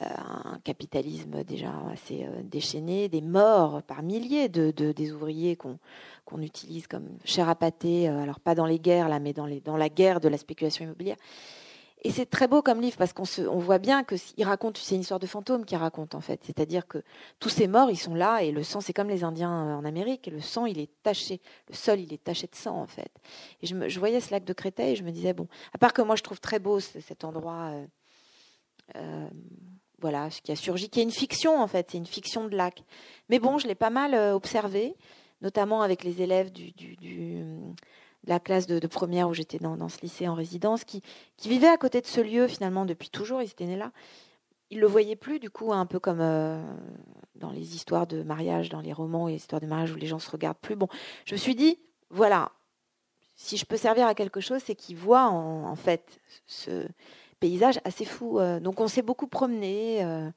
[0.02, 5.78] euh, un capitalisme déjà assez déchaîné, des morts par milliers de, des ouvriers qu'on
[6.26, 9.62] qu'on utilise comme chair à pâté, alors pas dans les guerres là, mais dans, les,
[9.62, 11.18] dans la guerre de la spéculation immobilière.
[12.02, 14.96] Et c'est très beau comme livre parce qu'on on voit bien que il raconte, c'est
[14.96, 16.40] une histoire de fantôme qu'il raconte en fait.
[16.46, 17.04] C'est-à-dire que
[17.40, 19.84] tous ces morts, ils sont là et le sang, c'est comme les Indiens euh, en
[19.84, 22.88] Amérique, et le sang, il est taché, le sol, il est taché de sang en
[22.88, 23.12] fait.
[23.62, 25.92] Et je, me, voyais ce lac de Créteil et je me disais bon, à part
[25.92, 27.86] que moi je trouve très beau cet endroit, euh,
[28.96, 29.30] euh,
[30.00, 32.56] voilà, ce qui a surgi, qui est une fiction en fait, c'est une fiction de
[32.56, 32.82] lac.
[33.28, 34.96] Mais bon, je l'ai pas mal observé,
[35.42, 37.44] notamment avec les élèves du, du
[38.26, 41.02] la classe de, première où j'étais dans, ce lycée en résidence, qui,
[41.38, 43.92] qui vivait à côté de ce lieu finalement depuis toujours, ils étaient nés là.
[44.72, 46.62] Ils le voyaient plus, du coup, un peu comme euh,
[47.36, 50.06] dans les histoires de mariage, dans les romans et les histoires de mariage où les
[50.06, 50.76] gens se regardent plus.
[50.76, 50.88] Bon,
[51.26, 51.80] je me suis dit,
[52.12, 52.52] voilà,
[53.36, 56.88] si je peux servir à quelque chose, c'est qu'ils voient en, fait ce
[57.40, 58.38] paysage assez fou.
[58.38, 58.60] Euh.
[58.60, 60.30] donc on s'est beaucoup promené euh,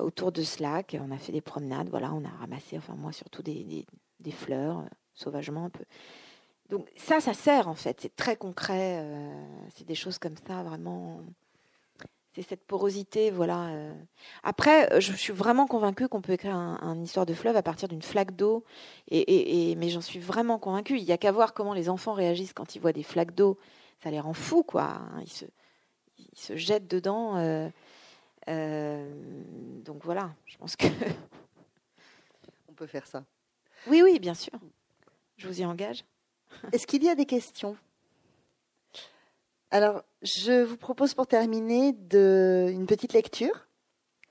[0.00, 3.12] autour de ce lac, on a fait des promenades, voilà, on a ramassé, enfin moi
[3.12, 3.86] surtout des,
[4.18, 4.82] des fleurs,
[5.14, 5.84] sauvagement un peu.
[6.70, 9.44] Donc ça, ça sert en fait, c'est très concret, euh,
[9.74, 11.20] c'est des choses comme ça, vraiment.
[12.34, 13.68] C'est cette porosité, voilà.
[13.68, 13.94] Euh.
[14.42, 17.88] Après, euh, je suis vraiment convaincue qu'on peut écrire une histoire de fleuve à partir
[17.88, 18.64] d'une flaque d'eau,
[19.08, 20.98] et, mais j'en suis vraiment convaincue.
[20.98, 23.58] Il n'y a qu'à voir comment les enfants réagissent quand ils voient des flaques d'eau.
[24.02, 25.00] Ça les rend fous, quoi.
[25.22, 25.44] Ils se,
[26.18, 27.34] ils se jettent dedans.
[28.46, 30.86] donc voilà, je pense que.
[32.68, 33.24] On peut faire ça.
[33.86, 34.52] Oui, oui, bien sûr.
[35.38, 36.04] Je vous y engage.
[36.72, 37.76] Est-ce qu'il y a des questions?
[39.70, 43.66] Alors, je vous propose pour terminer de, une petite lecture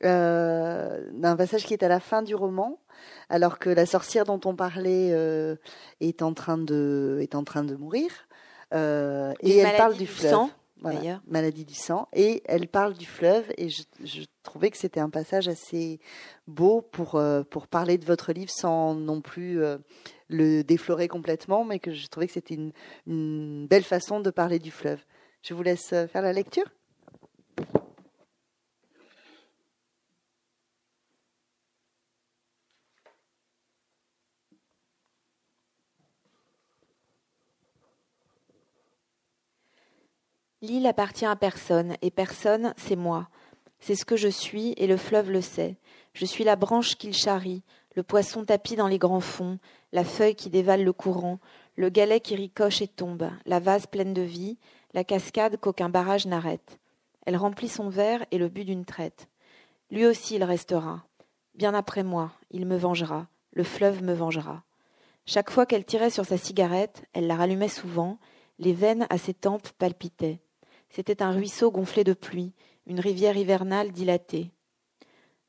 [0.04, 2.80] euh, d'un passage qui est à la fin du roman,
[3.30, 5.56] alors que la sorcière dont on parlait euh,
[6.02, 8.10] est, en train de, est en train de mourir.
[8.74, 10.32] Euh, et elle parle du, fleuve.
[10.32, 10.50] Sang.
[10.82, 12.08] Maladie du sang.
[12.14, 16.00] Et elle parle du fleuve, et je, je trouvais que c'était un passage assez
[16.48, 19.62] beau pour, pour parler de votre livre sans non plus
[20.28, 22.58] le déflorer complètement, mais que je trouvais que c'était
[23.06, 25.04] une, belle façon de parler du fleuve.
[25.42, 26.66] Je vous laisse euh, faire la lecture.
[40.66, 43.30] L'île appartient à personne, et personne, c'est moi.
[43.80, 45.78] C'est ce que je suis, et le fleuve le sait.
[46.14, 47.62] Je suis la branche qu'il charrie,
[47.96, 49.60] le poisson tapis dans les grands fonds,
[49.92, 51.38] la feuille qui dévale le courant,
[51.76, 54.58] le galet qui ricoche et tombe, la vase pleine de vie,
[54.96, 56.80] la cascade qu'aucun barrage n'arrête.
[57.28, 59.28] Elle remplit son verre et le but d'une traite.
[59.92, 61.06] Lui aussi il restera.
[61.54, 64.64] Bien après moi, il me vengera, le fleuve me vengera.
[65.28, 68.18] Chaque fois qu'elle tirait sur sa cigarette, elle la rallumait souvent,
[68.58, 70.40] les veines à ses tempes palpitaient.
[70.96, 72.54] C'était un ruisseau gonflé de pluie,
[72.88, 74.50] une rivière hivernale dilatée.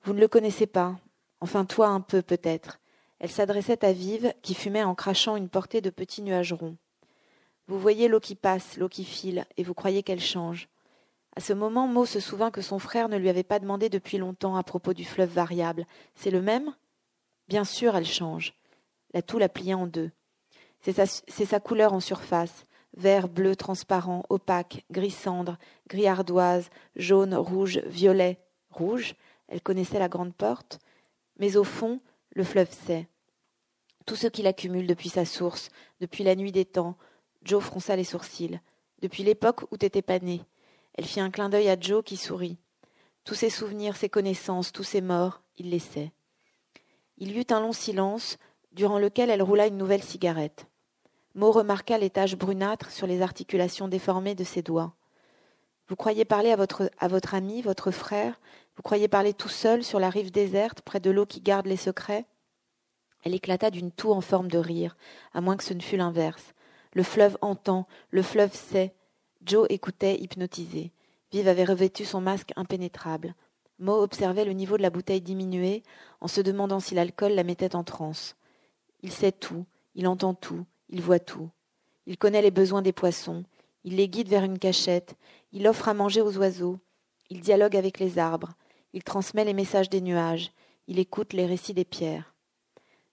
[0.03, 0.97] Vous ne le connaissez pas,
[1.41, 2.81] enfin toi un peu peut-être.
[3.21, 6.77] Elle s'adressait à Vive, qui fumait en crachant une portée de petits nuages ronds.
[7.69, 10.69] Vous voyez l'eau qui passe, l'eau qui file, et vous croyez qu'elle change.
[11.37, 14.19] À ce moment, Mo se souvint que son frère ne lui avait pas demandé depuis
[14.19, 15.87] longtemps à propos du fleuve variable.
[16.17, 16.75] C'est le même?
[17.47, 18.53] Bien sûr, elle change.
[19.15, 20.11] La toux la pliait en deux.
[20.81, 22.67] C'est sa, sa, couleur en surface
[22.97, 28.39] vert, bleu, transparent, opaque, gris cendre, gris ardoise, jaune, rouge, violet,
[28.71, 29.15] rouge.
[29.49, 30.79] Elle connaissait la grande porte.
[31.39, 32.01] Mais au fond,
[32.35, 33.09] le fleuve sait.
[34.07, 35.71] Tout ce qu'il accumule depuis sa source,
[36.01, 36.97] depuis la nuit des temps.
[37.43, 38.61] Joe fronça les sourcils.
[39.03, 40.43] Depuis l'époque où t'étais pas né.
[40.95, 42.57] Elle fit un clin d'œil à Joe qui sourit.
[43.25, 46.13] Tous ses souvenirs, ses connaissances, tous ses morts, il les sait.
[47.19, 48.39] Il y eut un long silence,
[48.73, 50.67] durant lequel elle roula une nouvelle cigarette.
[51.37, 54.95] Mo remarqua les taches brunâtres sur les articulations déformées de ses doigts.
[55.87, 58.41] Vous croyez parler à votre, ami, votre frère?
[58.75, 61.77] Vous croyez parler tout seul sur la rive déserte, près de l'eau qui garde les
[61.77, 62.25] secrets?
[63.23, 64.97] Elle éclata d'une toux en forme de rire,
[65.35, 66.55] à moins que ce ne fût l'inverse.
[66.95, 68.95] Le fleuve entend, le fleuve sait,
[69.45, 70.91] Joe écoutait, hypnotisé.
[71.33, 73.35] Vive avait revêtu son masque impénétrable.
[73.79, 75.83] Mo observait le niveau de la bouteille diminuer,
[76.23, 78.37] en se demandant si l'alcool la mettait en transe.
[79.03, 81.51] Il sait tout, il entend tout, il voit tout.
[82.07, 83.45] Il connaît les besoins des poissons,
[83.85, 85.17] il les guide vers une cachette,
[85.53, 86.79] il offre à manger aux oiseaux,
[87.31, 88.53] il dialogue avec les arbres,
[88.93, 90.53] il transmet les messages des nuages,
[90.87, 92.35] il écoute les récits des pierres.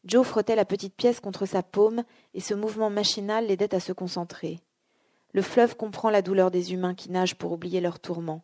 [0.05, 2.03] Joe frottait la petite pièce contre sa paume,
[2.33, 4.59] et ce mouvement machinal l'aidait à se concentrer.
[5.31, 8.43] Le fleuve comprend la douleur des humains qui nagent pour oublier leurs tourments,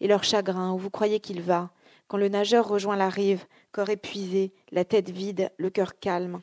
[0.00, 1.70] et leur chagrin, où vous croyez qu'il va,
[2.08, 6.40] quand le nageur rejoint la rive, corps épuisé, la tête vide, le cœur calme.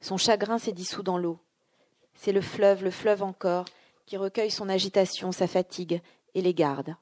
[0.00, 1.38] Son chagrin s'est dissous dans l'eau.
[2.14, 3.64] C'est le fleuve, le fleuve encore,
[4.06, 6.00] qui recueille son agitation, sa fatigue,
[6.34, 6.96] et les garde.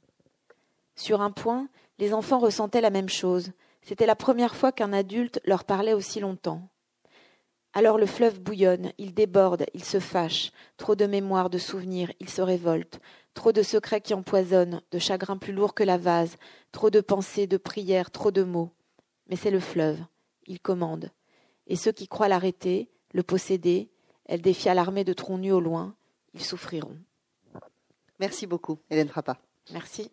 [0.94, 1.68] Sur un point,
[1.98, 3.52] les enfants ressentaient la même chose.
[3.82, 6.68] C'était la première fois qu'un adulte leur parlait aussi longtemps.
[7.72, 12.30] Alors le fleuve bouillonne, il déborde, il se fâche, trop de mémoires, de souvenirs, il
[12.30, 13.00] se révolte,
[13.34, 16.36] trop de secrets qui empoisonnent, de chagrins plus lourds que la vase,
[16.72, 18.70] trop de pensées, de prières, trop de mots.
[19.28, 19.98] Mais c'est le fleuve,
[20.46, 21.10] il commande.
[21.66, 23.88] Et ceux qui croient l'arrêter, le posséder,
[24.26, 25.94] elle défia l'armée de troncs nus au loin,
[26.34, 26.96] ils souffriront.
[28.20, 29.38] Merci beaucoup, Hélène Frappa.
[29.72, 30.10] Merci.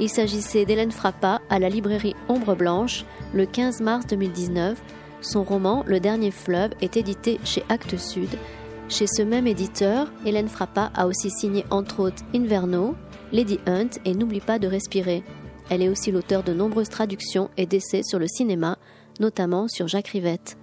[0.00, 3.04] Il s'agissait d'Hélène Frappa à la librairie Ombre Blanche
[3.34, 4.82] le 15 mars 2019.
[5.20, 8.30] Son roman Le Dernier Fleuve est édité chez Actes Sud.
[8.90, 12.96] Chez ce même éditeur, Hélène Frappa a aussi signé entre autres Inverno,
[13.32, 15.22] Lady Hunt et N'oublie pas de respirer.
[15.70, 18.78] Elle est aussi l'auteur de nombreuses traductions et d'essais sur le cinéma,
[19.20, 20.58] notamment sur Jacques Rivette.